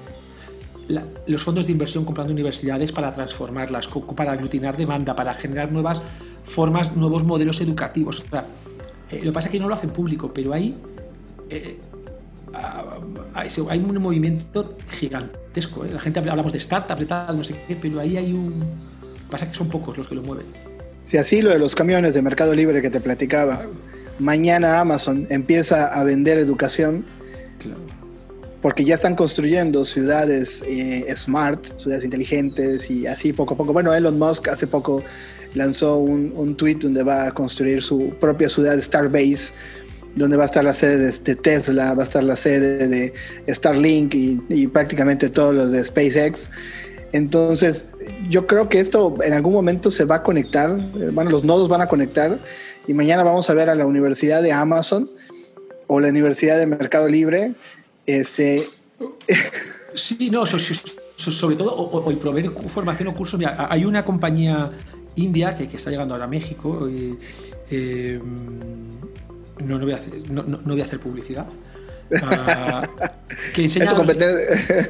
[1.28, 6.02] los fondos de inversión comprando universidades para transformarlas, para aglutinar demanda, para generar nuevas
[6.44, 8.24] formas, nuevos modelos educativos.
[9.12, 10.76] Eh, lo que pasa es que no lo hacen público, pero ahí
[11.50, 11.80] eh,
[13.34, 15.86] hay, un movimiento gigantesco.
[15.86, 15.90] ¿eh?
[15.94, 18.64] La gente hablamos de startups, de tal, no sé qué, pero ahí hay un...
[19.30, 20.46] Pasa que son pocos los que lo mueven.
[21.06, 23.66] Si así lo de los camiones de Mercado Libre que te platicaba,
[24.18, 27.06] mañana Amazon empieza a vender educación
[28.62, 33.74] porque ya están construyendo ciudades eh, smart, ciudades inteligentes y así poco a poco.
[33.74, 35.04] Bueno, Elon Musk hace poco
[35.54, 39.54] lanzó un, un tweet donde va a construir su propia ciudad Starbase,
[40.16, 43.14] donde va a estar la sede de, Tesla, va a estar la sede de
[43.48, 46.50] Starlink y, y, prácticamente todos los de SpaceX.
[47.12, 47.86] Entonces,
[48.30, 50.78] yo creo que esto en algún momento se va a conectar,
[51.14, 52.38] bueno, los nodos van a conectar
[52.88, 55.10] y mañana vamos a ver a la Universidad de Amazon
[55.90, 57.52] o la Universidad de Mercado Libre.
[58.06, 58.64] Este...
[59.96, 63.42] Sí, no, sobre todo, o, proveer formación o cursos.
[63.58, 64.72] hay una compañía
[65.16, 66.88] india que, está llegando ahora a México.
[67.72, 68.22] Eh,
[69.66, 71.48] no, no, voy a hacer, no, no voy a hacer publicidad
[72.24, 72.82] Ah,
[73.54, 73.94] que enseña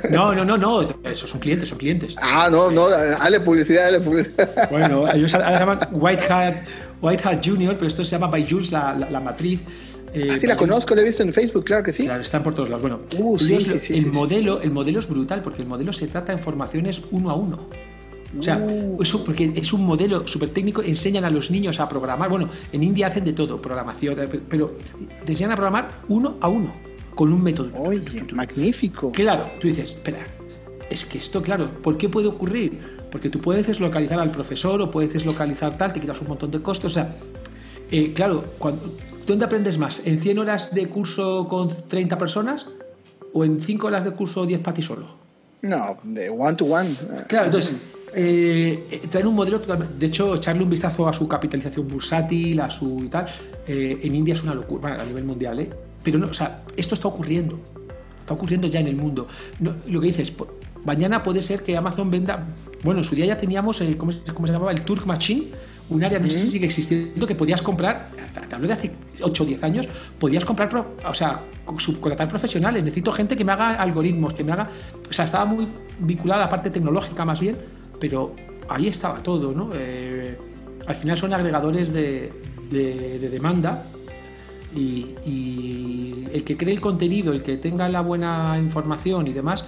[0.09, 2.15] No, no, no, no, esos son clientes, son clientes.
[2.21, 4.69] Ah, no, no, dale publicidad, dale publicidad.
[4.69, 6.55] Bueno, ellos ahora se llaman White Hat,
[7.01, 9.98] White Hat Junior, pero esto se llama By Jules, la, la, matriz.
[10.14, 12.03] Eh, ah, sí, la conozco, la he visto en Facebook, claro que sí.
[12.03, 12.82] Claro, están por todos lados.
[12.82, 16.32] Bueno, uh, sí, sí, el, modelo, el modelo es brutal porque el modelo se trata
[16.32, 17.68] en formaciones uno a uno.
[18.38, 19.01] O sea, uh.
[19.01, 22.30] eso porque es un modelo súper técnico, enseñan a los niños a programar.
[22.30, 24.16] Bueno, en India hacen de todo, programación,
[24.47, 24.76] pero
[25.26, 26.74] te enseñan a programar uno a uno
[27.16, 27.72] con un método.
[27.78, 28.01] Oye,
[28.34, 29.12] magnífico.
[29.12, 30.20] Claro, tú dices, espera,
[30.89, 32.80] es que esto, claro, ¿por qué puede ocurrir?
[33.12, 36.62] Porque tú puedes deslocalizar al profesor o puedes deslocalizar tal, te quitas un montón de
[36.62, 36.91] costos.
[36.91, 37.14] O sea,
[37.91, 38.95] eh, claro, cuando,
[39.30, 40.05] ¿dónde aprendes más?
[40.05, 42.67] ¿En 100 horas de curso con 30 personas
[43.34, 45.07] o en 5 horas de curso 10 para ti solo?
[45.61, 46.89] No, de one to one.
[47.27, 47.75] Claro, entonces,
[48.13, 49.93] eh, eh, un modelo totalmente.
[49.97, 53.25] De hecho, echarle un vistazo a su capitalización bursátil, a su y tal.
[53.67, 55.69] en India es una locura, a nivel mundial, ¿eh?
[56.03, 57.59] Pero no, o sea, esto está ocurriendo.
[58.19, 59.27] Está ocurriendo ya en el mundo.
[59.59, 60.34] lo que dices,
[60.86, 62.47] mañana puede ser que Amazon venda.
[62.84, 64.71] Bueno, en su día ya teníamos, eh, ¿cómo, se llamaba?
[64.71, 65.47] El Turk Machine,
[65.89, 68.11] un área, no sé si sigue existiendo, que podías comprar,
[68.47, 69.87] te hablo de hace 8 o 10 años,
[70.19, 71.39] podías comprar, o sea,
[71.77, 72.83] subcontratar profesionales.
[72.83, 74.67] Necesito gente que me haga algoritmos, que me haga.
[75.09, 75.67] O sea, estaba muy
[75.99, 77.57] vinculada a la parte tecnológica más bien,
[77.99, 78.35] pero
[78.69, 79.71] ahí estaba todo, ¿no?
[79.73, 80.37] Eh,
[80.87, 82.31] al final son agregadores de,
[82.69, 83.83] de demanda
[84.75, 89.65] y, el que cree el contenido, el que tenga la buena información y demás,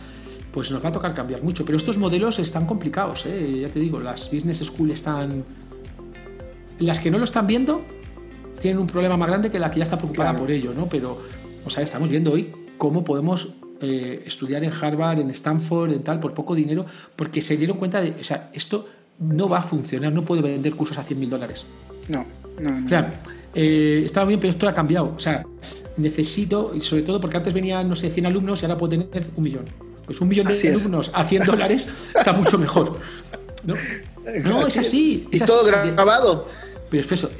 [0.51, 1.65] pues nos va a tocar cambiar mucho.
[1.65, 3.59] Pero estos modelos están complicados, ¿eh?
[3.61, 5.43] ya te digo, las business school están...
[6.81, 7.81] Las que no lo están viendo
[8.59, 10.87] tienen un problema más grande que la que ya está preocupada por ello, ¿no?
[10.87, 11.17] Pero,
[11.65, 16.19] o sea, estamos viendo hoy cómo podemos eh, estudiar en Harvard, en Stanford, en tal,
[16.19, 18.87] por poco dinero, porque se dieron cuenta de, o sea, esto
[19.19, 21.65] no va a funcionar, no puede vender cursos a 100 mil dólares.
[22.07, 22.25] No,
[22.59, 22.85] no, no.
[22.85, 23.11] O sea,
[23.53, 25.13] eh, estaba bien, pero esto ha cambiado.
[25.15, 25.45] O sea,
[25.97, 29.07] necesito, y sobre todo porque antes venían, no sé, 100 alumnos y ahora puedo tener
[29.35, 29.65] un millón.
[30.05, 32.99] Pues un millón de alumnos a 100 dólares está mucho mejor.
[33.63, 33.75] No,
[34.43, 35.27] no es así.
[35.31, 36.47] y todo grabado.
[36.91, 37.31] Pero es eso.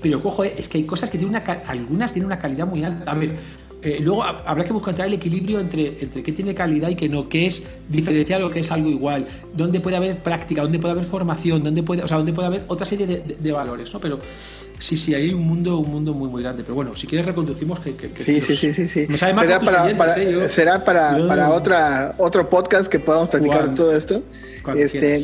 [0.00, 1.44] Pero cojo, eh, es que hay cosas que tienen una.
[1.66, 3.10] Algunas tienen una calidad muy alta.
[3.10, 3.30] A ver,
[3.80, 7.28] eh, luego habrá que buscar el equilibrio entre, entre qué tiene calidad y qué no,
[7.28, 11.04] qué es diferenciar lo que es algo igual, dónde puede haber práctica, dónde puede haber
[11.04, 14.00] formación, dónde puede, o sea, dónde puede haber otra serie de, valores, ¿no?
[14.00, 14.18] Pero
[14.80, 16.64] sí, sí, hay un mundo, un mundo muy, muy grande.
[16.64, 17.94] Pero bueno, si quieres reconducimos que...
[18.16, 20.48] sí, sí, sí, sí, sí, será para, ¿eh?
[20.48, 24.24] será para, para otra, otro podcast que podamos platicar todo esto.
[24.76, 25.18] Este,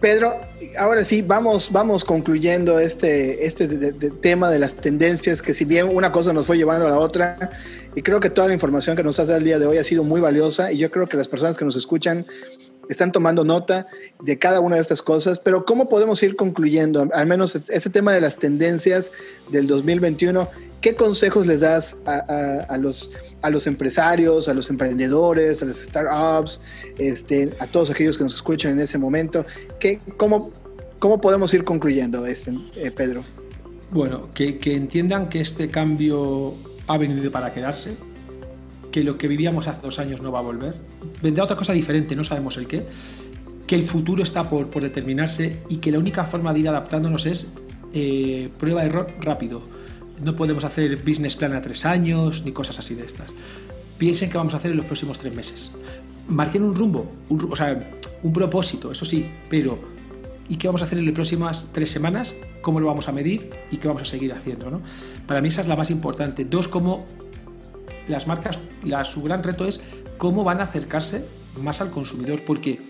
[0.00, 0.40] Pedro,
[0.78, 3.68] ahora sí, vamos, vamos concluyendo este, este
[4.22, 7.50] tema de las tendencias, que si bien una cosa nos fue llevando a la otra,
[7.94, 9.84] y creo que toda la información que nos has dado el día de hoy ha
[9.84, 12.24] sido muy valiosa, y yo creo que las personas que nos escuchan
[12.90, 13.86] están tomando nota
[14.20, 17.08] de cada una de estas cosas, pero ¿cómo podemos ir concluyendo?
[17.14, 19.12] Al menos este tema de las tendencias
[19.50, 20.48] del 2021,
[20.80, 23.12] ¿qué consejos les das a, los,
[23.42, 26.60] a los empresarios, a los emprendedores, a las startups,
[26.98, 29.46] este, a todos aquellos que nos escuchan en ese momento?
[29.78, 30.50] ¿Qué, cómo,
[30.98, 33.22] ¿Cómo podemos ir concluyendo, este, eh, Pedro?
[33.92, 36.54] Bueno, que, que entiendan que este cambio
[36.88, 37.96] ha venido para quedarse,
[38.90, 40.74] que lo que vivíamos hace dos años no va a volver.
[41.22, 42.86] Vendrá otra cosa diferente, no sabemos el qué.
[43.66, 47.26] Que el futuro está por, por determinarse y que la única forma de ir adaptándonos
[47.26, 47.52] es
[47.92, 49.62] eh, prueba de error rápido.
[50.22, 53.34] No podemos hacer business plan a tres años ni cosas así de estas.
[53.98, 55.72] Piensen qué vamos a hacer en los próximos tres meses.
[56.28, 57.90] Marquen un rumbo, un, o sea,
[58.22, 59.78] un propósito, eso sí, pero
[60.48, 62.36] ¿y qué vamos a hacer en las próximas tres semanas?
[62.60, 63.50] ¿Cómo lo vamos a medir?
[63.70, 64.70] ¿Y qué vamos a seguir haciendo?
[64.70, 64.80] ¿no?
[65.26, 66.44] Para mí esa es la más importante.
[66.44, 67.06] Dos, cómo
[68.10, 68.58] las marcas,
[69.04, 69.80] su gran reto es
[70.18, 71.26] cómo van a acercarse
[71.62, 72.80] más al consumidor, porque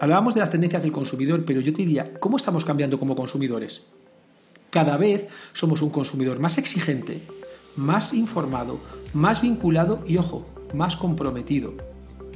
[0.00, 3.82] hablábamos de las tendencias del consumidor, pero yo te diría, ¿cómo estamos cambiando como consumidores?
[4.70, 7.22] Cada vez somos un consumidor más exigente,
[7.76, 8.78] más informado,
[9.12, 10.44] más vinculado y, ojo,
[10.74, 11.74] más comprometido.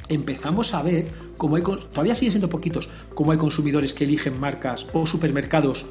[0.09, 4.86] Empezamos a ver cómo hay, todavía siguen siendo poquitos, cómo hay consumidores que eligen marcas
[4.93, 5.86] o supermercados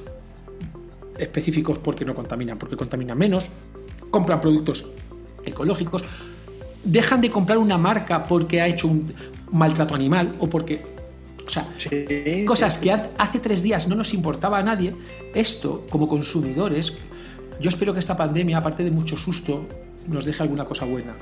[1.19, 3.49] específicos porque no contaminan, porque contaminan menos,
[4.09, 4.89] compran productos
[5.45, 6.03] ecológicos,
[6.87, 9.11] dejan de comprar una marca porque ha hecho un
[9.51, 10.97] maltrato animal o porque...
[11.45, 11.65] O sea,
[12.45, 14.93] cosas que hace tres días no nos importaba a nadie,
[15.33, 16.93] esto como consumidores,
[17.61, 19.65] yo espero que esta pandemia, aparte de mucho susto,
[20.07, 21.15] nos deje alguna cosa buena.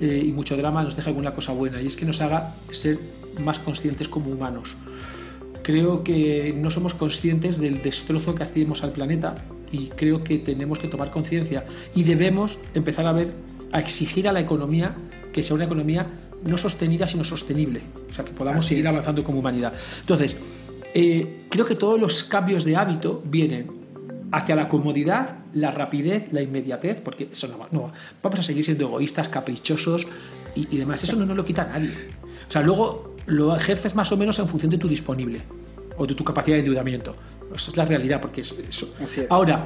[0.00, 2.98] Eh, y mucho drama nos deje alguna cosa buena, y es que nos haga ser
[3.44, 4.76] más conscientes como humanos.
[5.62, 9.34] creo que no somos conscientes del destrozo que hacemos al planeta
[9.70, 13.34] y creo que tenemos que tomar conciencia y debemos empezar a ver,
[13.72, 14.96] a exigir a la economía
[15.32, 16.06] que sea una economía
[16.44, 19.72] no sostenida sino sostenible, o sea, que podamos seguir avanzando como humanidad.
[20.00, 20.36] Entonces,
[20.94, 23.66] eh, creo que todos los cambios de hábito vienen
[24.30, 27.92] hacia la comodidad, la rapidez, la inmediatez, porque eso no, no
[28.22, 30.06] vamos a seguir siendo egoístas, caprichosos
[30.54, 31.02] y, y demás.
[31.04, 31.92] Eso no nos lo quita nadie.
[32.48, 35.40] O sea, luego lo ejerces más o menos en función de tu disponible
[35.96, 37.14] o de tu capacidad de endeudamiento.
[37.54, 38.92] Eso es la realidad, porque es eso.
[39.28, 39.64] Ahora,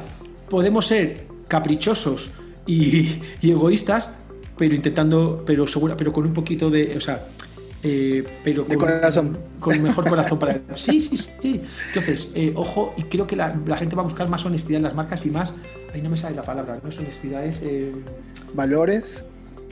[0.48, 2.32] podemos ser caprichosos
[2.66, 4.10] y, egoístas,
[4.56, 7.26] pero intentando, pero segura, pero con un poquito de, o sea,
[7.82, 9.38] eh, pero con, corazón.
[9.58, 10.62] con mejor corazón para él.
[10.76, 11.62] Sí, sí, sí.
[11.88, 14.94] Entonces, eh, ojo, y creo que la, gente va a buscar más honestidad en las
[14.94, 15.54] marcas y más,
[15.92, 17.62] ahí no me sale la palabra, no es honestidad, es...
[17.62, 17.92] Eh,
[18.54, 19.24] Valores.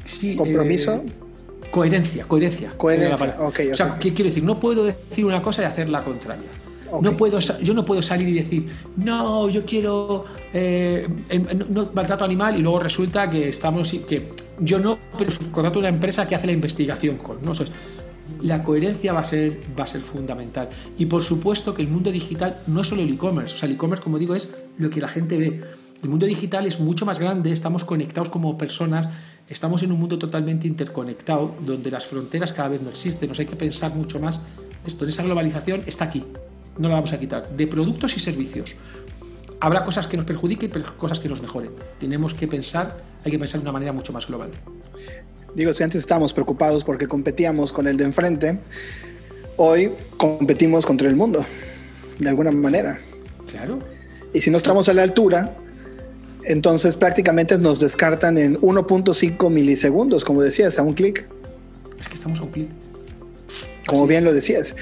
[0.05, 0.37] Sí.
[0.37, 1.05] Compromiso.
[1.71, 2.71] Coherencia, coherencia.
[2.77, 3.37] Coherencia.
[3.39, 4.43] O sea, ¿qué quiero decir?
[4.43, 6.49] No puedo decir una cosa y hacer la contraria.
[7.01, 8.67] No puedo, yo no puedo salir y decir,
[8.97, 11.09] no, yo quiero eh,
[11.69, 16.27] no, maltrato animal y luego resulta que estamos que yo no, pero contrato una empresa
[16.27, 17.53] que hace la investigación con ¿no?
[18.43, 20.69] la coherencia va a, ser, va a ser fundamental.
[20.99, 23.75] Y por supuesto que el mundo digital no es solo el e-commerce, o sea, el
[23.75, 25.63] e-commerce, como digo, es lo que la gente ve.
[26.03, 29.11] El mundo digital es mucho más grande, estamos conectados como personas,
[29.49, 33.47] estamos en un mundo totalmente interconectado, donde las fronteras cada vez no existen, nos hay
[33.47, 34.41] que pensar mucho más.
[34.87, 36.25] Esto, esa globalización está aquí,
[36.79, 38.77] no la vamos a quitar, de productos y servicios.
[39.61, 41.71] Habrá cosas que nos perjudiquen y cosas que nos mejoren.
[41.99, 44.51] Tenemos que pensar, hay que pensar de una manera mucho más global.
[45.55, 48.59] Digo, si antes estábamos preocupados porque competíamos con el de enfrente,
[49.57, 51.45] hoy competimos contra el mundo,
[52.19, 52.99] de alguna manera.
[53.51, 53.79] Claro.
[54.33, 55.55] Y si no estamos a la altura,
[56.45, 61.27] entonces prácticamente nos descartan en 1.5 milisegundos, como decías, a un clic.
[61.99, 62.69] Es que estamos a un clic.
[63.87, 64.77] Como bien lo decías.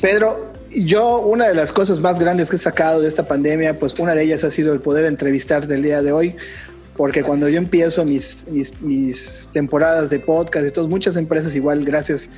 [0.00, 3.98] Pedro, yo una de las cosas más grandes que he sacado de esta pandemia, pues
[3.98, 6.36] una de ellas ha sido el poder entrevistar del día de hoy,
[6.96, 8.46] porque cuando yo empiezo mis,
[8.80, 12.28] mis, temporadas de podcast, y todas muchas empresas igual, gracias,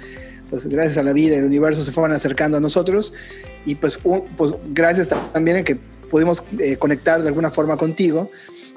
[0.50, 3.12] pues gracias a la vida y el universo se fueron acercando a nosotros.
[3.64, 3.98] Y pues,
[4.36, 5.76] pues gracias también a que
[6.10, 8.30] pudimos eh, conectar de alguna forma contigo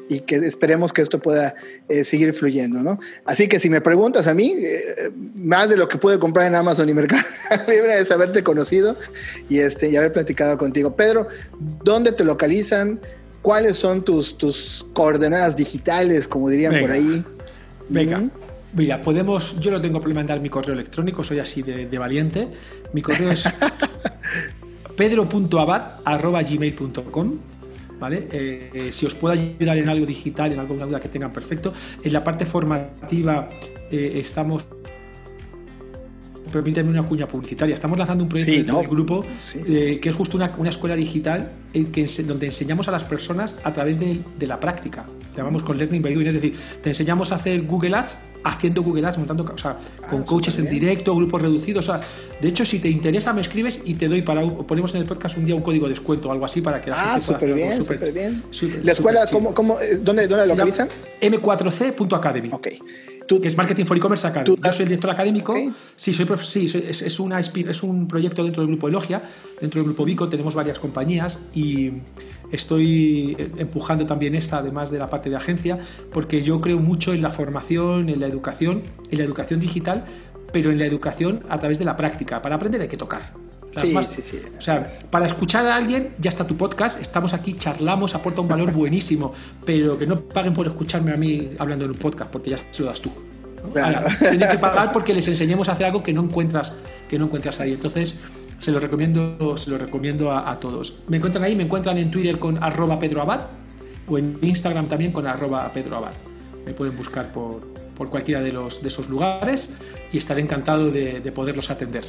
[0.09, 1.53] y que esperemos que esto pueda
[1.87, 2.99] eh, seguir fluyendo, ¿no?
[3.23, 6.55] Así que si me preguntas a mí, eh, más de lo que pude comprar en
[6.55, 7.21] Amazon y Mercado
[7.67, 8.95] Libre es haberte conocido
[9.47, 10.95] y, este, y haber platicado contigo.
[10.95, 11.27] Pedro,
[11.83, 12.99] ¿dónde te localizan?
[13.43, 17.23] ¿Cuáles son tus, tus coordenadas digitales, como dirían por ahí?
[17.87, 18.23] Venga.
[18.73, 21.97] Mira, podemos, yo no tengo problema en dar mi correo electrónico, soy así de, de
[21.97, 22.49] valiente.
[22.93, 23.45] Mi correo es
[24.97, 27.58] pedro.abad.gmail.com
[27.99, 28.27] ¿Vale?
[28.31, 31.73] Eh, eh, si os puedo ayudar en algo digital, en alguna duda que tengan, perfecto.
[32.03, 33.47] En la parte formativa
[33.91, 34.67] eh, estamos
[36.51, 37.73] permíteme una cuña publicitaria.
[37.73, 39.25] Estamos lanzando un proyecto en el grupo
[39.65, 43.99] que es justo una, una escuela digital que, donde enseñamos a las personas a través
[43.99, 45.05] de, de la práctica.
[45.35, 49.05] llamamos con Learning by Doing, es decir, te enseñamos a hacer Google Ads haciendo Google
[49.05, 49.77] Ads, montando, o sea,
[50.09, 51.87] con ah, coaches en directo, grupos reducidos.
[51.89, 52.01] O sea,
[52.41, 54.45] de hecho, si te interesa, me escribes y te doy para.
[54.47, 56.89] Ponemos en el podcast un día un código de descuento o algo así para que
[56.89, 58.41] la ah, súper bien, súper bien.
[58.83, 60.87] la escuela, ¿cómo, cómo, eh, dónde, dónde la localizan?
[61.21, 62.49] m4c.academy.
[62.51, 62.67] Ok
[63.39, 64.57] que es Marketing for E-Commerce Academy.
[64.63, 65.55] Yo soy el director académico.
[65.95, 69.21] Sí, soy, sí es, una, es un proyecto dentro del grupo Elogia,
[69.61, 70.27] dentro del grupo Vico.
[70.27, 71.91] Tenemos varias compañías y
[72.51, 75.77] estoy empujando también esta, además de la parte de agencia,
[76.11, 80.05] porque yo creo mucho en la formación, en la educación, en la educación digital,
[80.51, 82.41] pero en la educación a través de la práctica.
[82.41, 83.48] Para aprender hay que tocar.
[83.81, 87.53] Sí, sí, sí, o sea, para escuchar a alguien ya está tu podcast, estamos aquí,
[87.53, 91.91] charlamos, aporta un valor buenísimo, pero que no paguen por escucharme a mí hablando en
[91.91, 93.11] un podcast, porque ya se lo das tú.
[94.19, 96.73] Tienes que pagar porque les enseñemos a hacer algo que no encuentras,
[97.07, 97.73] que no encuentras ahí.
[97.73, 98.19] Entonces,
[98.57, 101.03] se lo recomiendo, se lo recomiendo a, todos.
[101.07, 103.41] Me encuentran ahí, me encuentran en Twitter con arroba Pedro Abad
[104.07, 106.13] o en Instagram también con arroba Pedro Abad.
[106.65, 107.61] Me pueden buscar por,
[107.95, 109.77] por cualquiera de, los, de esos lugares
[110.11, 112.03] y estaré encantado de, de poderlos atender.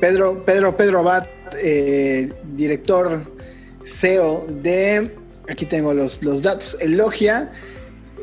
[0.00, 1.26] Pedro, Pedro, Pedro Abad,
[1.62, 3.22] eh, director
[3.84, 5.10] CEO de,
[5.48, 7.50] aquí tengo los, los datos, Elogia,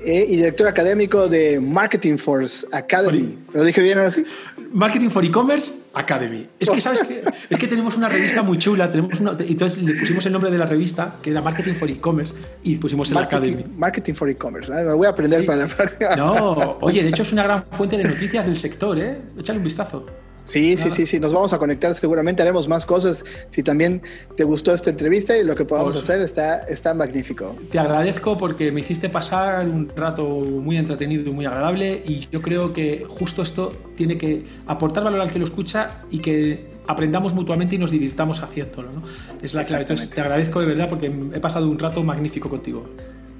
[0.03, 3.37] eh, y director académico de Marketing Force Academy.
[3.53, 4.23] ¿Lo dije bien ahora sí?
[4.71, 6.47] Marketing for E-Commerce Academy.
[6.59, 9.93] Es que, ¿sabes que Es que tenemos una revista muy chula, tenemos una, entonces le
[9.93, 13.65] pusimos el nombre de la revista, que era Marketing for E-Commerce, y pusimos el Academy.
[13.75, 16.15] Marketing for E-Commerce, lo voy a aprender para la próxima.
[16.15, 19.21] No, oye, de hecho es una gran fuente de noticias del sector, ¿eh?
[19.37, 20.05] Échale un vistazo.
[20.47, 23.25] Sí, sí, sí, sí, nos vamos a conectar seguramente, haremos más cosas.
[23.49, 24.01] Si también
[24.37, 27.57] te gustó esta entrevista y lo que podamos pues hacer está, está magnífico.
[27.69, 32.41] Te agradezco porque me hiciste pasar un rato muy entretenido y muy agradable y yo
[32.41, 37.33] creo que justo esto tiene que aportar valor al que lo escucha y que aprendamos
[37.33, 38.89] mutuamente y nos divirtamos haciéndolo.
[38.93, 39.01] ¿no?
[39.41, 39.83] Es la clave.
[39.83, 42.89] Entonces te agradezco de verdad porque he pasado un rato magnífico contigo.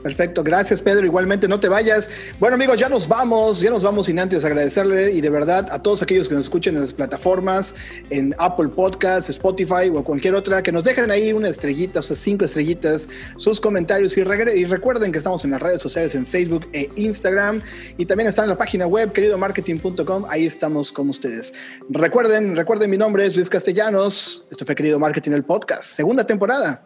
[0.02, 1.06] Perfecto, gracias Pedro.
[1.06, 2.10] Igualmente no te vayas.
[2.40, 5.82] Bueno amigos, ya nos vamos, ya nos vamos sin antes agradecerle y de verdad a
[5.82, 7.74] todos aquellos que nos escuchen en las plataformas,
[8.10, 12.16] en Apple Podcasts, Spotify o cualquier otra, que nos dejen ahí una estrellita, o sea,
[12.16, 16.68] cinco estrellitas, sus comentarios y, y, recuerden que estamos en las redes sociales en Facebook
[16.74, 17.62] e Instagram
[17.98, 21.54] y también está en la página web queridomarketing.com, ahí estamos con ustedes.
[21.90, 26.84] Recuerden, recuerden mi nombre es Luis Castellanos, esto fue Querido Marketing el podcast, segunda temporada.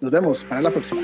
[0.00, 1.02] Nos vemos para la próxima.